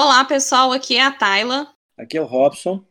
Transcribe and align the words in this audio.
Olá, 0.00 0.24
pessoal, 0.24 0.70
aqui 0.70 0.96
é 0.96 1.02
a 1.02 1.10
Tayla. 1.10 1.66
Aqui 1.98 2.16
é 2.16 2.22
o 2.22 2.24
Robson. 2.24 2.84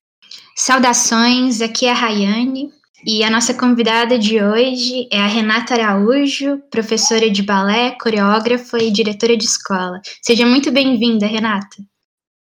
Saudações, 0.58 1.62
aqui 1.62 1.86
é 1.86 1.92
a 1.92 1.94
Rayane. 1.94 2.70
E 3.06 3.24
a 3.24 3.30
nossa 3.30 3.54
convidada 3.54 4.20
de 4.20 4.44
hoje 4.44 5.08
é 5.10 5.18
a 5.18 5.26
Renata 5.26 5.74
Araújo, 5.74 6.62
professora 6.70 7.30
de 7.30 7.42
balé, 7.42 7.98
coreógrafa 7.98 8.78
e 8.84 8.92
diretora 8.92 9.38
de 9.38 9.46
escola. 9.46 10.02
Seja 10.22 10.46
muito 10.46 10.70
bem-vinda, 10.70 11.26
Renata. 11.26 11.78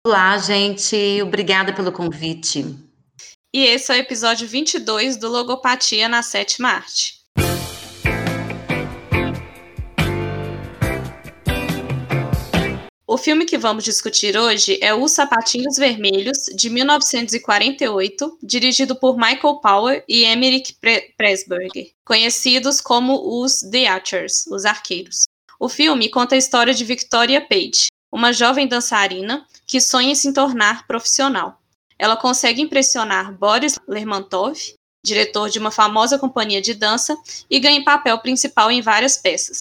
Olá, 0.07 0.38
gente. 0.38 1.22
Obrigada 1.22 1.74
pelo 1.74 1.92
convite. 1.92 2.64
E 3.54 3.60
esse 3.60 3.92
é 3.92 3.98
o 3.98 4.00
episódio 4.00 4.48
22 4.48 5.18
do 5.18 5.28
Logopatia 5.28 6.08
na 6.08 6.22
Sétima 6.22 6.70
Arte. 6.70 7.14
O 13.15 13.18
filme 13.18 13.46
que 13.46 13.57
vamos 13.57 13.86
discutir 13.86 14.37
hoje 14.37 14.78
é 14.82 14.93
Os 14.93 15.14
Sapatinhos 15.14 15.78
Vermelhos, 15.78 16.47
de 16.54 16.69
1948, 16.69 18.39
dirigido 18.43 18.93
por 18.93 19.15
Michael 19.15 19.61
Power 19.61 20.04
e 20.06 20.25
Emmerich 20.25 20.78
Pressburger, 21.15 21.93
conhecidos 22.04 22.82
como 22.82 23.42
os 23.42 23.61
The 23.71 23.87
Archers, 23.87 24.46
os 24.47 24.65
arqueiros. 24.65 25.23
O 25.57 25.70
filme 25.70 26.09
conta 26.09 26.36
a 26.36 26.37
história 26.37 26.73
de 26.73 26.83
Victoria 26.83 27.39
Page, 27.39 27.87
uma 28.11 28.33
jovem 28.33 28.68
dançarina 28.68 29.47
que 29.65 29.79
sonha 29.79 30.11
em 30.11 30.15
se 30.15 30.34
tornar 30.34 30.86
profissional. 30.86 31.61
Ela 31.97 32.17
consegue 32.17 32.61
impressionar 32.61 33.31
Boris 33.31 33.80
Lermontov, 33.88 34.59
diretor 35.06 35.50
de 35.50 35.58
uma 35.58 35.72
famosa 35.72 36.20
companhia 36.20 36.61
de 36.61 36.73
dança, 36.73 37.17
e 37.50 37.61
ganha 37.61 37.81
papel 37.81 38.20
principal 38.20 38.70
em 38.70 38.81
várias 38.81 39.17
peças. 39.17 39.59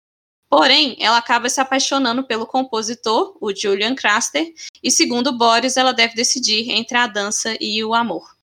Porém, 0.48 0.96
ela 1.00 1.18
acaba 1.18 1.48
se 1.48 1.60
apaixonando 1.60 2.24
pelo 2.24 2.46
compositor, 2.46 3.36
o 3.40 3.54
Julian 3.54 3.94
Craster, 3.94 4.52
e 4.82 4.90
segundo 4.90 5.36
Boris, 5.36 5.76
ela 5.76 5.92
deve 5.92 6.14
decidir 6.14 6.70
entre 6.70 6.96
a 6.96 7.06
dança 7.06 7.56
e 7.60 7.82
o 7.84 7.94
amor. 7.94 8.34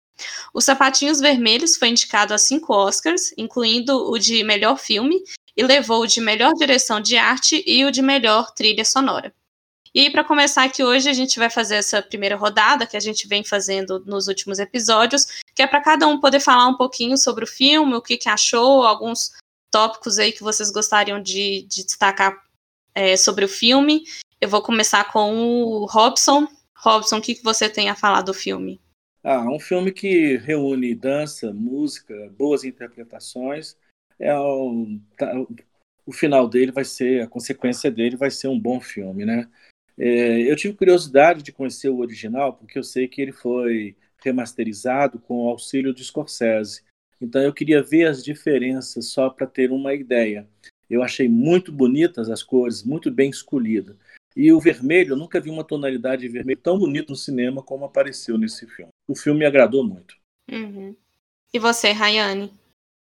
Os 0.54 0.66
Sapatinhos 0.66 1.20
Vermelhos 1.20 1.78
foi 1.78 1.90
indicado 1.90 2.34
a 2.34 2.38
cinco 2.38 2.74
Oscars, 2.74 3.34
incluindo 3.38 4.12
o 4.12 4.18
de 4.18 4.44
melhor 4.44 4.78
filme, 4.78 5.24
e 5.56 5.64
levou 5.64 6.02
o 6.02 6.08
de 6.08 6.22
melhor 6.22 6.54
direção 6.54 7.00
de 7.00 7.18
arte 7.18 7.64
e 7.66 7.86
o 7.86 7.92
de 7.92 8.02
melhor 8.02 8.52
trilha 8.54 8.86
sonora. 8.86 9.34
E 9.94 10.10
para 10.10 10.24
começar 10.24 10.64
aqui 10.64 10.82
hoje, 10.84 11.10
a 11.10 11.14
gente 11.14 11.38
vai 11.38 11.50
fazer 11.50 11.76
essa 11.76 12.02
primeira 12.02 12.38
rodada 12.38 12.88
que 12.88 12.96
a 12.96 13.00
gente 13.00 13.28
vem 13.28 13.44
fazendo 13.44 14.02
nos 14.06 14.30
últimos 14.30 14.58
episódios, 14.58 15.26
que 15.54 15.62
é 15.62 15.68
para 15.68 15.82
cada 15.82 16.08
um 16.08 16.18
poder 16.18 16.40
falar 16.40 16.66
um 16.68 16.78
pouquinho 16.78 17.18
sobre 17.18 17.44
o 17.44 17.48
filme, 17.48 17.94
o 17.96 18.02
que, 18.02 18.16
que 18.16 18.30
achou, 18.30 18.84
alguns 18.84 19.32
tópicos 19.72 20.20
aí 20.20 20.32
que 20.32 20.44
vocês 20.44 20.70
gostariam 20.70 21.22
de, 21.22 21.64
de 21.64 21.84
destacar 21.84 22.38
é, 22.94 23.16
sobre 23.16 23.46
o 23.46 23.50
filme. 23.50 24.04
Eu 24.40 24.50
vou 24.50 24.62
começar 24.62 25.12
com 25.12 25.36
o 25.36 25.86
Robson. 25.86 26.48
Robson, 26.78 27.18
o 27.18 27.22
que, 27.22 27.36
que 27.36 27.44
você 27.44 27.70
tem 27.70 27.90
a 27.90 27.96
falar 27.96 28.22
do 28.22 28.34
filme? 28.34 28.82
Ah, 29.24 29.50
um 29.50 29.60
filme 29.60 29.92
que 29.92 30.38
reúne 30.38 30.96
dança, 30.96 31.54
música, 31.54 32.14
boas 32.38 32.64
interpretações. 32.64 33.78
É 34.20 34.38
um, 34.38 35.00
tá, 35.18 35.32
o 36.06 36.12
final 36.12 36.48
dele 36.48 36.72
vai 36.72 36.84
ser, 36.84 37.22
a 37.22 37.28
consequência 37.28 37.92
dele 37.92 38.18
vai 38.18 38.32
ser 38.32 38.48
um 38.48 38.60
bom 38.60 38.82
filme, 38.82 39.26
né? 39.26 39.48
É, 39.98 40.42
eu 40.52 40.56
tive 40.56 40.74
curiosidade 40.74 41.44
de 41.44 41.52
conhecer 41.52 41.90
o 41.90 42.00
original, 42.00 42.54
porque 42.54 42.78
eu 42.78 42.84
sei 42.84 43.08
que 43.08 43.22
ele 43.22 43.32
foi 43.32 43.96
remasterizado 44.24 45.20
com 45.20 45.46
o 45.46 45.50
auxílio 45.50 45.94
de 45.94 46.04
Scorsese. 46.04 46.84
Então 47.22 47.42
eu 47.42 47.54
queria 47.54 47.84
ver 47.84 48.08
as 48.08 48.24
diferenças 48.24 49.08
só 49.08 49.30
para 49.30 49.46
ter 49.46 49.72
uma 49.72 49.94
ideia. 49.94 50.48
Eu 50.90 51.04
achei 51.04 51.30
muito 51.30 51.72
bonitas 51.72 52.30
as 52.30 52.42
cores, 52.44 52.84
muito 52.84 53.12
bem 53.12 53.30
escolhida. 53.30 53.96
E 54.36 54.52
o 54.52 54.60
vermelho, 54.60 55.14
eu 55.14 55.18
nunca 55.18 55.40
vi 55.40 55.50
uma 55.50 55.64
tonalidade 55.64 56.24
de 56.24 56.30
vermelho 56.30 56.60
tão 56.60 56.80
bonita 56.80 57.12
no 57.12 57.18
cinema 57.18 57.62
como 57.62 57.86
apareceu 57.86 58.38
nesse 58.38 58.66
filme. 58.66 58.92
O 59.08 59.16
filme 59.16 59.40
me 59.40 59.46
agradou 59.46 59.86
muito. 59.86 60.16
Uhum. 60.50 60.96
E 61.54 61.60
você, 61.60 61.92
Rayane? 61.92 62.52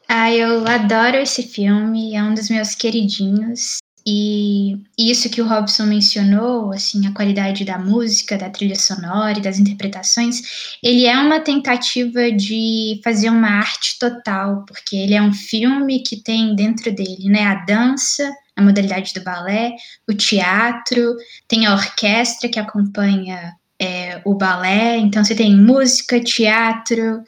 Ah, 0.09 0.33
eu 0.33 0.67
adoro 0.67 1.17
esse 1.17 1.43
filme, 1.45 2.15
é 2.17 2.23
um 2.23 2.35
dos 2.35 2.51
meus 2.51 2.75
queridinhos. 2.75 3.79
E 4.07 4.79
isso 4.99 5.29
que 5.29 5.43
o 5.43 5.47
Robson 5.47 5.85
mencionou, 5.85 6.73
assim, 6.73 7.07
a 7.07 7.13
qualidade 7.13 7.65
da 7.65 7.79
música, 7.79 8.39
da 8.39 8.49
trilha 8.49 8.77
sonora 8.77 9.39
e 9.39 9.43
das 9.43 9.59
interpretações, 9.59 10.77
ele 10.83 11.07
é 11.07 11.19
uma 11.19 11.41
tentativa 11.41 12.33
de 12.33 13.01
fazer 13.05 13.29
uma 13.29 13.49
arte 13.49 13.99
total, 13.99 14.65
porque 14.67 14.97
ele 14.97 15.15
é 15.15 15.23
um 15.23 15.33
filme 15.33 16.03
que 16.03 16.23
tem 16.23 16.55
dentro 16.57 16.91
dele, 16.95 17.29
né, 17.29 17.45
a 17.45 17.57
dança, 17.65 18.33
a 18.57 18.63
modalidade 18.63 19.13
do 19.13 19.23
balé, 19.23 19.75
o 20.09 20.15
teatro, 20.15 21.17
tem 21.47 21.67
a 21.67 21.75
orquestra 21.75 22.49
que 22.49 22.59
acompanha 22.59 23.55
é, 23.81 24.21
o 24.25 24.35
balé, 24.35 24.97
então 24.97 25.25
você 25.25 25.35
tem 25.35 25.57
música, 25.57 26.21
teatro, 26.21 27.23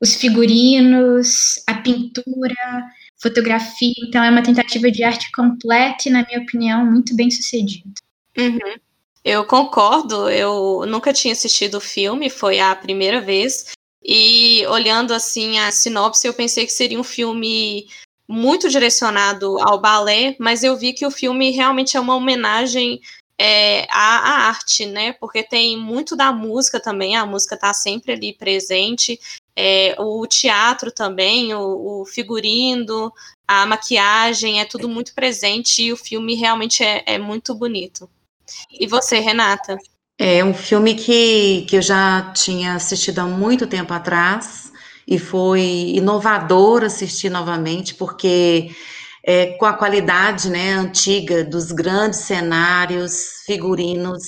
os 0.00 0.16
figurinos, 0.16 1.62
a 1.66 1.74
pintura, 1.74 2.84
fotografia. 3.22 3.94
Então, 4.06 4.22
é 4.22 4.30
uma 4.30 4.42
tentativa 4.42 4.90
de 4.90 5.04
arte 5.04 5.30
completa 5.32 6.08
e, 6.08 6.10
na 6.10 6.26
minha 6.26 6.40
opinião, 6.40 6.84
muito 6.84 7.14
bem 7.14 7.30
sucedida. 7.30 7.88
Uhum. 8.36 8.76
Eu 9.24 9.44
concordo, 9.44 10.28
eu 10.28 10.84
nunca 10.86 11.12
tinha 11.12 11.32
assistido 11.32 11.76
o 11.76 11.80
filme, 11.80 12.28
foi 12.28 12.58
a 12.58 12.74
primeira 12.74 13.20
vez. 13.20 13.72
E 14.02 14.66
olhando 14.66 15.14
assim 15.14 15.60
a 15.60 15.70
sinopse, 15.70 16.26
eu 16.26 16.34
pensei 16.34 16.66
que 16.66 16.72
seria 16.72 16.98
um 16.98 17.04
filme 17.04 17.86
muito 18.28 18.68
direcionado 18.68 19.58
ao 19.60 19.80
balé, 19.80 20.34
mas 20.40 20.64
eu 20.64 20.76
vi 20.76 20.92
que 20.92 21.06
o 21.06 21.10
filme 21.10 21.50
realmente 21.50 21.96
é 21.96 22.00
uma 22.00 22.16
homenagem 22.16 23.00
é, 23.38 23.86
à, 23.90 24.18
à, 24.18 24.48
arte, 24.48 24.86
né? 24.86 25.12
Porque 25.12 25.42
tem 25.44 25.76
muito 25.76 26.16
da 26.16 26.32
música 26.32 26.80
também, 26.80 27.16
a 27.16 27.24
música 27.24 27.54
está 27.54 27.72
sempre 27.72 28.12
ali 28.12 28.32
presente. 28.32 29.20
É, 29.54 29.94
o 29.98 30.26
teatro 30.26 30.90
também, 30.90 31.54
o, 31.54 32.00
o, 32.00 32.06
figurino, 32.06 33.12
a 33.46 33.66
maquiagem, 33.66 34.60
é 34.60 34.64
tudo 34.64 34.88
muito 34.88 35.14
presente 35.14 35.82
e 35.82 35.92
o 35.92 35.96
filme 35.96 36.34
realmente 36.34 36.82
é, 36.82 37.02
é, 37.06 37.18
muito 37.18 37.54
bonito. 37.54 38.08
E 38.70 38.86
você, 38.86 39.18
Renata? 39.18 39.76
É 40.18 40.42
um 40.44 40.54
filme 40.54 40.94
que, 40.94 41.66
que 41.68 41.76
eu 41.76 41.82
já 41.82 42.32
tinha 42.34 42.74
assistido 42.74 43.18
há 43.18 43.26
muito 43.26 43.66
tempo 43.66 43.92
atrás 43.92 44.72
e 45.06 45.18
foi 45.18 45.60
inovador 45.94 46.84
assistir 46.84 47.28
novamente, 47.28 47.94
porque 47.94 48.70
é, 49.24 49.46
com 49.58 49.66
a 49.66 49.72
qualidade 49.74 50.48
né, 50.50 50.72
antiga 50.72 51.44
dos 51.44 51.70
grandes 51.72 52.20
cenários, 52.20 53.42
figurinos, 53.46 54.22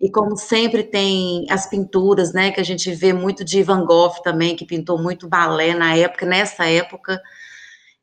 e 0.00 0.10
como 0.10 0.36
sempre 0.36 0.84
tem 0.84 1.46
as 1.50 1.68
pinturas, 1.68 2.32
né, 2.32 2.52
que 2.52 2.60
a 2.60 2.64
gente 2.64 2.90
vê 2.92 3.12
muito 3.12 3.44
de 3.44 3.62
Van 3.62 3.84
Gogh 3.84 4.22
também, 4.22 4.54
que 4.54 4.64
pintou 4.64 4.96
muito 4.96 5.28
balé 5.28 5.74
na 5.74 5.96
época, 5.96 6.24
nessa 6.24 6.66
época. 6.66 7.20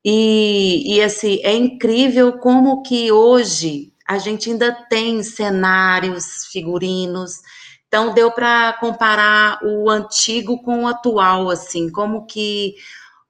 E, 0.04 0.96
e 0.96 1.02
assim, 1.02 1.40
é 1.44 1.54
incrível 1.54 2.38
como 2.38 2.82
que 2.82 3.12
hoje 3.12 3.94
a 4.08 4.18
gente 4.18 4.52
ainda 4.52 4.72
tem 4.90 5.24
cenários, 5.24 6.46
figurinos. 6.52 7.40
Então 7.88 8.14
deu 8.14 8.30
para 8.30 8.74
comparar 8.74 9.60
o 9.64 9.90
antigo 9.90 10.62
com 10.62 10.84
o 10.84 10.88
atual, 10.88 11.50
assim, 11.50 11.90
como 11.90 12.26
que 12.26 12.76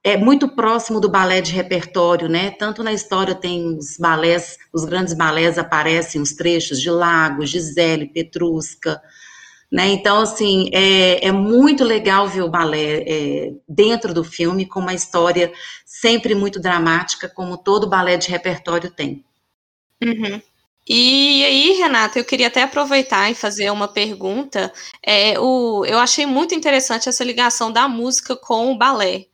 é 0.06 0.16
muito 0.16 0.46
próximo 0.46 1.00
do 1.00 1.08
balé 1.08 1.40
de 1.40 1.50
repertório, 1.50 2.28
né? 2.28 2.52
Tanto 2.52 2.84
na 2.84 2.92
história 2.92 3.34
tem 3.34 3.76
os 3.76 3.96
balés, 3.98 4.56
os 4.72 4.84
grandes 4.84 5.12
balés 5.14 5.58
aparecem 5.58 6.20
os 6.20 6.32
trechos 6.32 6.80
de 6.80 6.88
Lago, 6.88 7.44
Gisele, 7.44 8.06
Petrusca, 8.06 9.02
né? 9.70 9.88
Então, 9.88 10.20
assim, 10.20 10.70
é, 10.72 11.26
é 11.26 11.32
muito 11.32 11.82
legal 11.82 12.28
ver 12.28 12.42
o 12.42 12.48
balé 12.48 13.02
é, 13.04 13.52
dentro 13.68 14.14
do 14.14 14.22
filme 14.22 14.64
com 14.64 14.78
uma 14.78 14.94
história 14.94 15.52
sempre 15.84 16.36
muito 16.36 16.60
dramática, 16.60 17.28
como 17.28 17.58
todo 17.58 17.88
balé 17.88 18.16
de 18.16 18.30
repertório 18.30 18.92
tem. 18.92 19.24
Uhum. 20.00 20.40
E 20.88 21.44
aí, 21.44 21.72
Renata, 21.80 22.20
eu 22.20 22.24
queria 22.24 22.46
até 22.46 22.62
aproveitar 22.62 23.28
e 23.28 23.34
fazer 23.34 23.72
uma 23.72 23.88
pergunta. 23.88 24.72
É, 25.04 25.36
o, 25.40 25.84
eu 25.84 25.98
achei 25.98 26.26
muito 26.26 26.54
interessante 26.54 27.08
essa 27.08 27.24
ligação 27.24 27.72
da 27.72 27.88
música 27.88 28.36
com 28.36 28.70
o 28.70 28.78
balé 28.78 29.26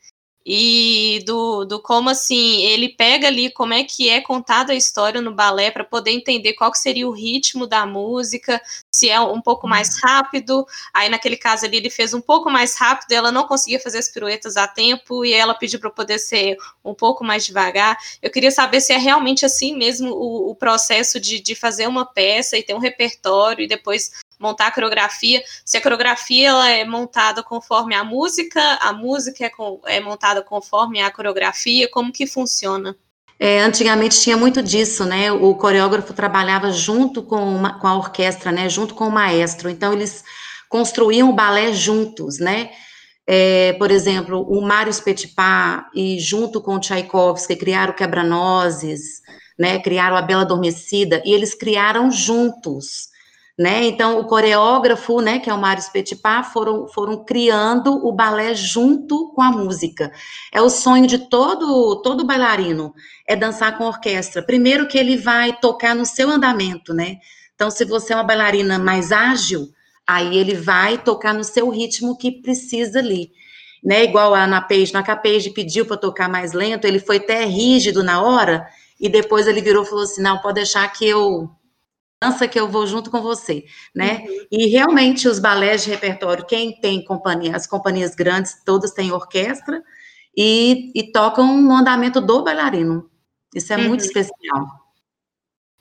e 0.44 1.22
do, 1.26 1.64
do 1.64 1.80
como 1.80 2.10
assim 2.10 2.62
ele 2.62 2.88
pega 2.88 3.28
ali 3.28 3.50
como 3.50 3.72
é 3.72 3.84
que 3.84 4.08
é 4.08 4.20
contada 4.20 4.72
a 4.72 4.76
história 4.76 5.20
no 5.20 5.32
balé 5.32 5.70
para 5.70 5.84
poder 5.84 6.10
entender 6.10 6.54
qual 6.54 6.70
que 6.70 6.78
seria 6.78 7.08
o 7.08 7.12
ritmo 7.12 7.66
da 7.66 7.86
música, 7.86 8.60
se 8.94 9.08
é 9.08 9.18
um 9.18 9.40
pouco 9.40 9.66
mais 9.66 9.94
uhum. 9.94 10.00
rápido. 10.04 10.66
Aí 10.92 11.08
naquele 11.08 11.36
caso 11.36 11.64
ali 11.64 11.78
ele 11.78 11.90
fez 11.90 12.12
um 12.12 12.20
pouco 12.20 12.50
mais 12.50 12.76
rápido, 12.76 13.12
ela 13.12 13.32
não 13.32 13.46
conseguia 13.46 13.80
fazer 13.80 13.98
as 13.98 14.08
piruetas 14.08 14.56
a 14.56 14.68
tempo 14.68 15.24
e 15.24 15.32
ela 15.32 15.54
pediu 15.54 15.80
para 15.80 15.90
poder 15.90 16.18
ser 16.18 16.56
um 16.84 16.94
pouco 16.94 17.24
mais 17.24 17.44
devagar. 17.44 17.96
Eu 18.20 18.30
queria 18.30 18.50
saber 18.50 18.80
se 18.80 18.92
é 18.92 18.98
realmente 18.98 19.46
assim 19.46 19.76
mesmo 19.76 20.10
o, 20.12 20.50
o 20.50 20.54
processo 20.54 21.18
de, 21.18 21.40
de 21.40 21.54
fazer 21.54 21.88
uma 21.88 22.04
peça 22.04 22.56
e 22.56 22.62
ter 22.62 22.74
um 22.74 22.78
repertório 22.78 23.64
e 23.64 23.68
depois 23.68 24.12
montar 24.38 24.66
a 24.66 24.72
coreografia, 24.72 25.42
se 25.64 25.76
a 25.76 25.80
coreografia 25.80 26.48
ela 26.48 26.68
é 26.68 26.84
montada 26.84 27.42
conforme 27.44 27.94
a 27.94 28.02
música, 28.02 28.60
a 28.80 28.92
música 28.92 29.46
é, 29.46 29.48
com, 29.48 29.80
é 29.86 30.00
montada 30.00 30.42
conforme 30.42 31.00
a 31.00 31.12
coreografia, 31.12 31.88
como 31.88 32.12
que 32.12 32.26
funciona? 32.26 32.96
É, 33.44 33.60
antigamente 33.60 34.20
tinha 34.20 34.36
muito 34.36 34.62
disso, 34.62 35.04
né? 35.04 35.32
O 35.32 35.52
coreógrafo 35.56 36.14
trabalhava 36.14 36.70
junto 36.70 37.24
com, 37.24 37.42
uma, 37.56 37.76
com 37.76 37.88
a 37.88 37.96
orquestra, 37.96 38.52
né? 38.52 38.68
Junto 38.68 38.94
com 38.94 39.08
o 39.08 39.10
maestro. 39.10 39.68
Então 39.68 39.92
eles 39.92 40.22
construíam 40.68 41.28
o 41.28 41.32
balé 41.32 41.72
juntos, 41.72 42.38
né? 42.38 42.70
É, 43.26 43.72
por 43.80 43.90
exemplo, 43.90 44.42
o 44.48 44.62
Mário 44.62 44.94
Petipa 45.02 45.90
e 45.92 46.20
junto 46.20 46.60
com 46.60 46.76
o 46.76 46.78
Tchaikovsky 46.78 47.56
criaram 47.56 47.92
o 47.92 47.96
Quebra-Nozes, 47.96 49.20
né? 49.58 49.80
Criaram 49.80 50.16
a 50.16 50.22
Bela 50.22 50.42
Adormecida 50.42 51.20
e 51.24 51.34
eles 51.34 51.52
criaram 51.52 52.12
juntos 52.12 53.08
né? 53.58 53.84
Então, 53.84 54.18
o 54.18 54.24
coreógrafo, 54.24 55.20
né, 55.20 55.38
que 55.38 55.50
é 55.50 55.54
o 55.54 55.58
Mário 55.58 55.82
Petipa, 55.92 56.42
foram, 56.42 56.88
foram 56.88 57.24
criando 57.24 57.94
o 58.06 58.12
balé 58.12 58.54
junto 58.54 59.32
com 59.34 59.42
a 59.42 59.50
música. 59.50 60.10
É 60.52 60.60
o 60.60 60.70
sonho 60.70 61.06
de 61.06 61.18
todo, 61.18 62.00
todo 62.02 62.24
bailarino, 62.24 62.94
é 63.26 63.36
dançar 63.36 63.76
com 63.76 63.84
orquestra. 63.84 64.42
Primeiro 64.42 64.88
que 64.88 64.98
ele 64.98 65.16
vai 65.16 65.52
tocar 65.52 65.94
no 65.94 66.06
seu 66.06 66.30
andamento, 66.30 66.94
né? 66.94 67.18
Então, 67.54 67.70
se 67.70 67.84
você 67.84 68.12
é 68.12 68.16
uma 68.16 68.24
bailarina 68.24 68.78
mais 68.78 69.12
ágil, 69.12 69.68
aí 70.06 70.36
ele 70.36 70.54
vai 70.54 70.98
tocar 70.98 71.34
no 71.34 71.44
seu 71.44 71.68
ritmo 71.68 72.16
que 72.16 72.30
precisa 72.42 72.98
ali. 72.98 73.30
Né, 73.84 74.04
igual 74.04 74.32
a 74.32 74.44
Ana 74.44 74.60
Page, 74.60 74.92
na 74.92 75.02
Page 75.02 75.50
pediu 75.50 75.84
para 75.84 75.96
tocar 75.96 76.28
mais 76.28 76.52
lento, 76.52 76.84
ele 76.84 77.00
foi 77.00 77.16
até 77.16 77.44
rígido 77.44 78.04
na 78.04 78.22
hora, 78.22 78.64
e 79.00 79.08
depois 79.08 79.48
ele 79.48 79.60
virou 79.60 79.82
e 79.82 79.86
falou 79.86 80.04
assim: 80.04 80.22
não, 80.22 80.38
pode 80.38 80.54
deixar 80.54 80.86
que 80.92 81.04
eu 81.04 81.50
dança 82.22 82.46
que 82.46 82.58
eu 82.58 82.68
vou 82.68 82.86
junto 82.86 83.10
com 83.10 83.20
você, 83.20 83.64
né? 83.94 84.24
Uhum. 84.26 84.46
E 84.50 84.66
realmente 84.68 85.26
os 85.26 85.38
balés 85.38 85.82
de 85.82 85.90
repertório, 85.90 86.46
quem 86.46 86.72
tem 86.80 87.04
companhia, 87.04 87.56
as 87.56 87.66
companhias 87.66 88.14
grandes, 88.14 88.62
todas 88.64 88.92
têm 88.92 89.10
orquestra 89.10 89.82
e, 90.36 90.92
e 90.94 91.10
tocam 91.10 91.60
no 91.60 91.74
andamento 91.74 92.20
do 92.20 92.42
bailarino. 92.42 93.10
Isso 93.54 93.72
é 93.72 93.76
uhum. 93.76 93.88
muito 93.88 94.04
especial. 94.04 94.66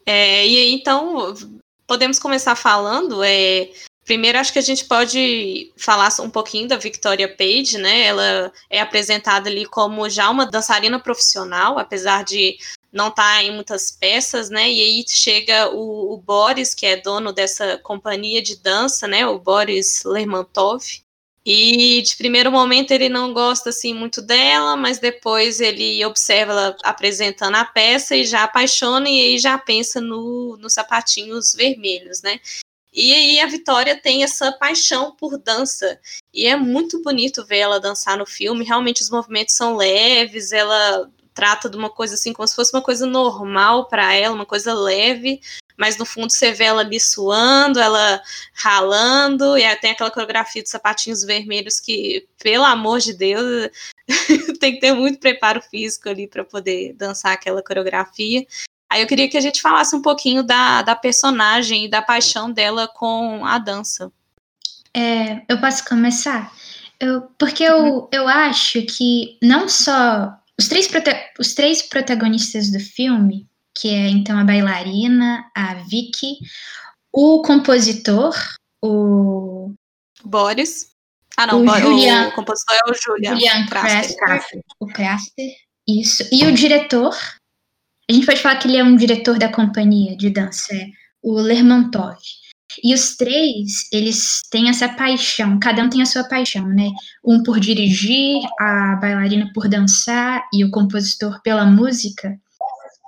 É, 0.06 0.48
e 0.48 0.58
aí, 0.58 0.74
então, 0.74 1.34
podemos 1.86 2.18
começar 2.18 2.56
falando. 2.56 3.24
É, 3.24 3.70
primeiro, 4.04 4.40
acho 4.40 4.52
que 4.52 4.60
a 4.60 4.64
gente 4.64 4.86
pode 4.86 5.72
falar 5.78 6.10
um 6.20 6.30
pouquinho 6.30 6.68
da 6.68 6.76
Victoria 6.76 7.34
Page, 7.34 7.78
né? 7.78 8.02
Ela 8.08 8.52
é 8.70 8.82
apresentada 8.82 9.50
ali 9.50 9.66
como 9.66 10.10
já 10.10 10.30
uma 10.30 10.46
dançarina 10.46 11.00
profissional, 11.00 11.78
apesar 11.78 12.24
de 12.24 12.58
não 12.92 13.10
tá 13.10 13.42
em 13.42 13.54
muitas 13.54 13.92
peças, 13.92 14.50
né? 14.50 14.70
E 14.70 14.82
aí 14.82 15.06
chega 15.08 15.70
o, 15.70 16.14
o, 16.14 16.18
Boris, 16.18 16.74
que 16.74 16.86
é 16.86 16.98
dono 16.98 17.32
dessa 17.32 17.78
companhia 17.78 18.42
de 18.42 18.58
dança, 18.58 19.08
né? 19.08 19.26
O 19.26 19.40
Boris 19.40 20.04
Lermontov. 20.04 20.84
E 21.44 22.02
de 22.04 22.16
primeiro 22.18 22.52
momento 22.52 22.92
ele 22.92 23.10
não 23.10 23.34
gosta 23.34 23.70
assim 23.70 23.94
muito 23.96 24.22
dela, 24.22 24.76
mas 24.76 25.00
depois 25.00 25.60
ele 25.60 26.04
observa 26.06 26.52
ela 26.52 26.78
apresentando 26.84 27.56
a 27.56 27.66
peça 27.66 28.16
e 28.16 28.26
já 28.26 28.44
apaixona 28.44 29.10
e 29.10 29.20
aí 29.22 29.40
já 29.40 29.58
pensa 29.58 30.00
no, 30.00 30.56
nos 30.58 30.74
sapatinhos 30.74 31.54
vermelhos, 31.56 32.22
né? 32.22 32.40
E 32.94 33.14
aí 33.14 33.40
a 33.40 33.48
Vitória 33.48 34.00
tem 34.00 34.24
essa 34.24 34.52
paixão 34.52 35.16
por 35.16 35.38
dança. 35.38 36.00
E 36.34 36.46
é 36.46 36.56
muito 36.56 37.02
bonito 37.02 37.46
ver 37.46 37.60
ela 37.60 37.80
dançar 37.80 38.18
no 38.18 38.26
filme. 38.26 38.66
Realmente 38.66 39.02
os 39.02 39.10
movimentos 39.10 39.56
são 39.56 39.78
leves, 39.78 40.52
ela 40.52 41.10
trata 41.34 41.70
de 41.70 41.78
uma 41.78 41.90
coisa 41.90 42.16
assim 42.16 42.34
como 42.34 42.48
se 42.48 42.56
fosse 42.56 42.74
uma 42.74 42.82
coisa 42.82 43.06
normal 43.06 43.88
para 43.88 44.14
ela, 44.14 44.36
uma 44.36 44.46
coisa 44.46 44.74
leve, 44.74 45.42
mas 45.78 45.98
no 45.98 46.06
fundo 46.06 46.32
você 46.32 46.52
vê 46.52 46.66
ela 46.66 46.82
ali 46.82 47.00
suando, 47.00 47.80
ela 47.80 48.22
ralando, 48.54 49.58
e 49.58 49.64
aí 49.64 49.76
tem 49.78 49.92
aquela 49.92 50.12
coreografia 50.12 50.62
de 50.62 50.70
sapatinhos 50.70 51.24
vermelhos 51.24 51.80
que, 51.80 52.28
pelo 52.42 52.66
amor 52.66 53.00
de 53.00 53.14
Deus, 53.14 53.70
tem 54.60 54.74
que 54.74 54.80
ter 54.80 54.94
muito 54.94 55.20
preparo 55.20 55.62
físico 55.62 56.10
ali 56.10 56.28
para 56.28 56.44
poder 56.44 56.94
dançar 56.94 57.34
aquela 57.34 57.64
coreografia. 57.64 58.46
Aí 58.90 59.02
eu 59.02 59.08
queria 59.08 59.30
que 59.30 59.38
a 59.38 59.42
gente 59.42 59.62
falasse 59.62 59.96
um 59.96 60.02
pouquinho 60.02 60.44
da, 60.44 60.82
da 60.82 60.96
personagem 60.96 61.86
e 61.86 61.90
da 61.90 62.02
paixão 62.02 62.52
dela 62.52 62.88
com 62.88 63.46
a 63.46 63.58
dança. 63.58 64.12
É, 64.94 65.42
eu 65.48 65.60
posso 65.62 65.86
começar? 65.86 66.52
Eu, 67.00 67.22
porque 67.40 67.64
eu, 67.64 67.78
uhum. 67.78 68.08
eu 68.12 68.28
acho 68.28 68.82
que 68.84 69.38
não 69.42 69.68
só 69.68 70.38
os 70.62 70.68
três, 70.68 70.88
os 71.40 71.54
três 71.54 71.82
protagonistas 71.82 72.72
do 72.72 72.80
filme, 72.80 73.48
que 73.76 73.90
é 73.90 74.10
então 74.10 74.38
a 74.38 74.44
bailarina, 74.44 75.50
a 75.56 75.74
Vicky, 75.74 76.38
o 77.12 77.42
compositor, 77.42 78.36
o. 78.82 79.74
Boris. 80.24 80.92
Ah, 81.36 81.48
não, 81.48 81.66
o, 81.66 81.80
Julian, 81.80 82.28
o 82.28 82.32
compositor 82.34 82.76
é 82.76 82.92
o 82.92 82.94
Julian. 82.94 83.32
Julian 83.32 83.66
Craster, 83.66 84.62
O 84.80 84.86
Craster, 84.86 85.52
isso. 85.88 86.24
E 86.32 86.46
o 86.46 86.54
diretor. 86.54 87.18
A 88.10 88.14
gente 88.14 88.26
pode 88.26 88.42
falar 88.42 88.58
que 88.58 88.68
ele 88.68 88.78
é 88.78 88.84
um 88.84 88.96
diretor 88.96 89.40
da 89.40 89.50
companhia 89.50 90.18
de 90.18 90.30
dança, 90.30 90.76
é 90.76 90.86
o 91.24 91.40
Lermontov. 91.40 92.18
E 92.84 92.94
os 92.94 93.16
três, 93.16 93.88
eles 93.92 94.42
têm 94.50 94.70
essa 94.70 94.90
paixão, 94.90 95.60
cada 95.60 95.84
um 95.84 95.90
tem 95.90 96.02
a 96.02 96.06
sua 96.06 96.24
paixão, 96.24 96.68
né? 96.68 96.90
Um 97.24 97.44
por 97.44 97.60
dirigir, 97.60 98.40
a 98.60 98.96
bailarina 98.96 99.50
por 99.54 99.68
dançar 99.68 100.44
e 100.54 100.64
o 100.64 100.72
compositor 100.72 101.42
pela 101.42 101.66
música. 101.66 102.38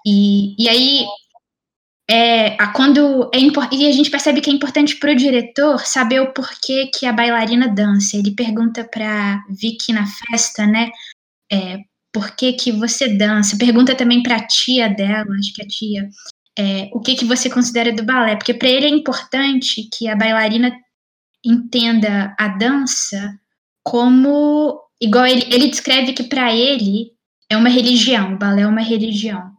E, 0.06 0.56
e 0.62 0.70
aí, 0.70 1.06
é, 2.10 2.62
a, 2.62 2.68
quando 2.68 3.30
é 3.34 3.40
e 3.72 3.88
a 3.88 3.92
gente 3.92 4.10
percebe 4.10 4.42
que 4.42 4.50
é 4.50 4.54
importante 4.54 4.98
para 4.98 5.12
o 5.12 5.16
diretor 5.16 5.86
saber 5.86 6.22
o 6.22 6.34
porquê 6.34 6.92
que 6.94 7.06
a 7.06 7.14
bailarina 7.14 7.68
dança. 7.68 8.18
Ele 8.18 8.32
pergunta 8.32 8.84
para 8.84 9.44
Vicky 9.50 9.94
na 9.94 10.06
festa, 10.06 10.66
né? 10.68 10.92
É, 11.52 11.78
por 12.12 12.36
que, 12.36 12.54
que 12.54 12.72
você 12.72 13.08
dança? 13.08 13.58
Pergunta 13.58 13.96
também 13.96 14.22
para 14.22 14.36
a 14.38 14.48
tia 14.48 14.90
dela, 14.90 15.26
acho 15.40 15.54
que 15.54 15.64
a 15.64 15.68
tia 15.68 16.10
é, 16.58 16.90
o 16.94 17.00
que, 17.00 17.16
que 17.16 17.26
você 17.26 17.50
considera 17.50 17.94
do 17.94 18.04
balé, 18.04 18.36
porque 18.36 18.54
para 18.54 18.70
ele 18.70 18.86
é 18.86 18.90
importante 18.90 19.90
que 19.92 20.08
a 20.08 20.16
bailarina 20.16 20.72
entenda 21.44 22.36
a 22.40 22.48
dança 22.48 23.38
como 23.84 24.80
igual 25.02 25.26
ele, 25.26 25.46
ele 25.52 25.68
descreve 25.68 26.14
que 26.14 26.24
para 26.24 26.54
ele 26.54 27.12
é 27.50 27.58
uma 27.58 27.70
religião, 27.70 28.34
o 28.34 28.38
balé 28.38 28.62
é 28.62 28.68
uma 28.68 28.82
religião. 28.82 29.52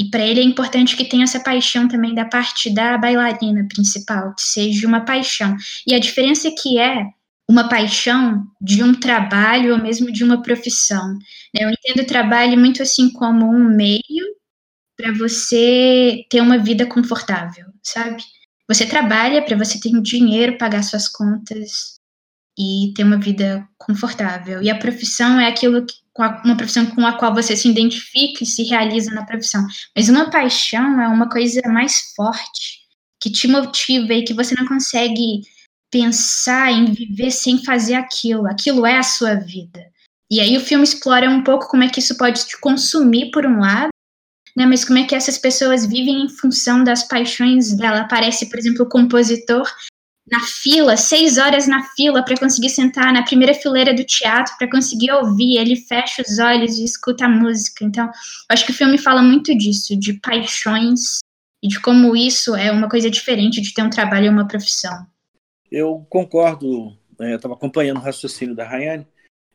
E 0.00 0.10
para 0.10 0.24
ele 0.24 0.40
é 0.40 0.44
importante 0.44 0.96
que 0.96 1.04
tenha 1.04 1.24
essa 1.24 1.40
paixão 1.40 1.88
também 1.88 2.14
da 2.14 2.24
parte 2.24 2.72
da 2.72 2.96
bailarina 2.96 3.66
principal, 3.68 4.32
que 4.34 4.42
seja 4.42 4.86
uma 4.86 5.00
paixão. 5.00 5.56
E 5.86 5.92
a 5.92 5.98
diferença 5.98 6.46
é 6.46 6.52
que 6.52 6.78
é 6.78 7.04
uma 7.48 7.68
paixão 7.68 8.44
de 8.60 8.82
um 8.82 8.94
trabalho 8.94 9.72
ou 9.72 9.82
mesmo 9.82 10.12
de 10.12 10.22
uma 10.22 10.40
profissão. 10.40 11.14
Né? 11.52 11.64
Eu 11.64 11.70
entendo 11.70 12.02
o 12.02 12.06
trabalho 12.06 12.58
muito 12.58 12.82
assim 12.82 13.10
como 13.10 13.46
um 13.46 13.64
meio 13.64 14.37
para 14.98 15.12
você 15.12 16.26
ter 16.28 16.40
uma 16.40 16.58
vida 16.58 16.84
confortável, 16.84 17.66
sabe? 17.82 18.22
Você 18.68 18.84
trabalha 18.84 19.42
para 19.42 19.56
você 19.56 19.80
ter 19.80 19.92
dinheiro, 20.02 20.58
pagar 20.58 20.82
suas 20.82 21.08
contas 21.08 21.94
e 22.58 22.92
ter 22.96 23.04
uma 23.04 23.16
vida 23.16 23.66
confortável. 23.78 24.60
E 24.60 24.68
a 24.68 24.76
profissão 24.76 25.38
é 25.38 25.46
aquilo 25.46 25.86
que, 25.86 25.94
uma 26.44 26.56
profissão 26.56 26.84
com 26.86 27.06
a 27.06 27.16
qual 27.16 27.32
você 27.32 27.56
se 27.56 27.68
identifica 27.68 28.42
e 28.42 28.46
se 28.46 28.64
realiza 28.64 29.12
na 29.12 29.24
profissão. 29.24 29.64
Mas 29.96 30.08
uma 30.08 30.30
paixão 30.30 31.00
é 31.00 31.06
uma 31.06 31.28
coisa 31.30 31.62
mais 31.66 32.12
forte, 32.16 32.80
que 33.22 33.30
te 33.30 33.46
motiva 33.46 34.12
e 34.12 34.24
que 34.24 34.34
você 34.34 34.54
não 34.56 34.66
consegue 34.66 35.42
pensar 35.90 36.72
em 36.72 36.92
viver 36.92 37.30
sem 37.30 37.64
fazer 37.64 37.94
aquilo. 37.94 38.48
Aquilo 38.48 38.84
é 38.84 38.98
a 38.98 39.02
sua 39.04 39.36
vida. 39.36 39.80
E 40.30 40.40
aí 40.40 40.56
o 40.56 40.60
filme 40.60 40.84
explora 40.84 41.30
um 41.30 41.42
pouco 41.42 41.68
como 41.68 41.84
é 41.84 41.88
que 41.88 42.00
isso 42.00 42.18
pode 42.18 42.46
te 42.46 42.60
consumir 42.60 43.30
por 43.30 43.46
um 43.46 43.60
lado, 43.60 43.88
né? 44.58 44.66
Mas 44.66 44.84
como 44.84 44.98
é 44.98 45.04
que 45.04 45.14
essas 45.14 45.38
pessoas 45.38 45.86
vivem 45.86 46.24
em 46.24 46.28
função 46.28 46.82
das 46.82 47.06
paixões 47.06 47.76
dela? 47.76 48.00
Aparece, 48.00 48.50
por 48.50 48.58
exemplo, 48.58 48.84
o 48.84 48.88
compositor 48.88 49.64
na 50.28 50.40
fila, 50.40 50.96
seis 50.96 51.38
horas 51.38 51.68
na 51.68 51.84
fila 51.94 52.24
para 52.24 52.36
conseguir 52.36 52.68
sentar 52.68 53.12
na 53.12 53.22
primeira 53.22 53.54
fileira 53.54 53.94
do 53.94 54.04
teatro, 54.04 54.52
para 54.58 54.68
conseguir 54.68 55.12
ouvir. 55.12 55.58
Ele 55.58 55.76
fecha 55.76 56.22
os 56.22 56.40
olhos 56.40 56.76
e 56.76 56.84
escuta 56.84 57.26
a 57.26 57.28
música. 57.28 57.84
Então, 57.84 58.10
acho 58.48 58.66
que 58.66 58.72
o 58.72 58.74
filme 58.74 58.98
fala 58.98 59.22
muito 59.22 59.56
disso, 59.56 59.96
de 59.96 60.14
paixões 60.14 61.20
e 61.62 61.68
de 61.68 61.80
como 61.80 62.16
isso 62.16 62.56
é 62.56 62.72
uma 62.72 62.88
coisa 62.88 63.08
diferente 63.08 63.60
de 63.60 63.72
ter 63.72 63.82
um 63.82 63.90
trabalho 63.90 64.26
e 64.26 64.28
uma 64.28 64.48
profissão. 64.48 65.06
Eu 65.70 66.04
concordo, 66.10 66.98
é, 67.20 67.36
estava 67.36 67.54
acompanhando 67.54 67.98
o 67.98 68.02
raciocínio 68.02 68.56
da 68.56 68.68
Rayane. 68.68 69.06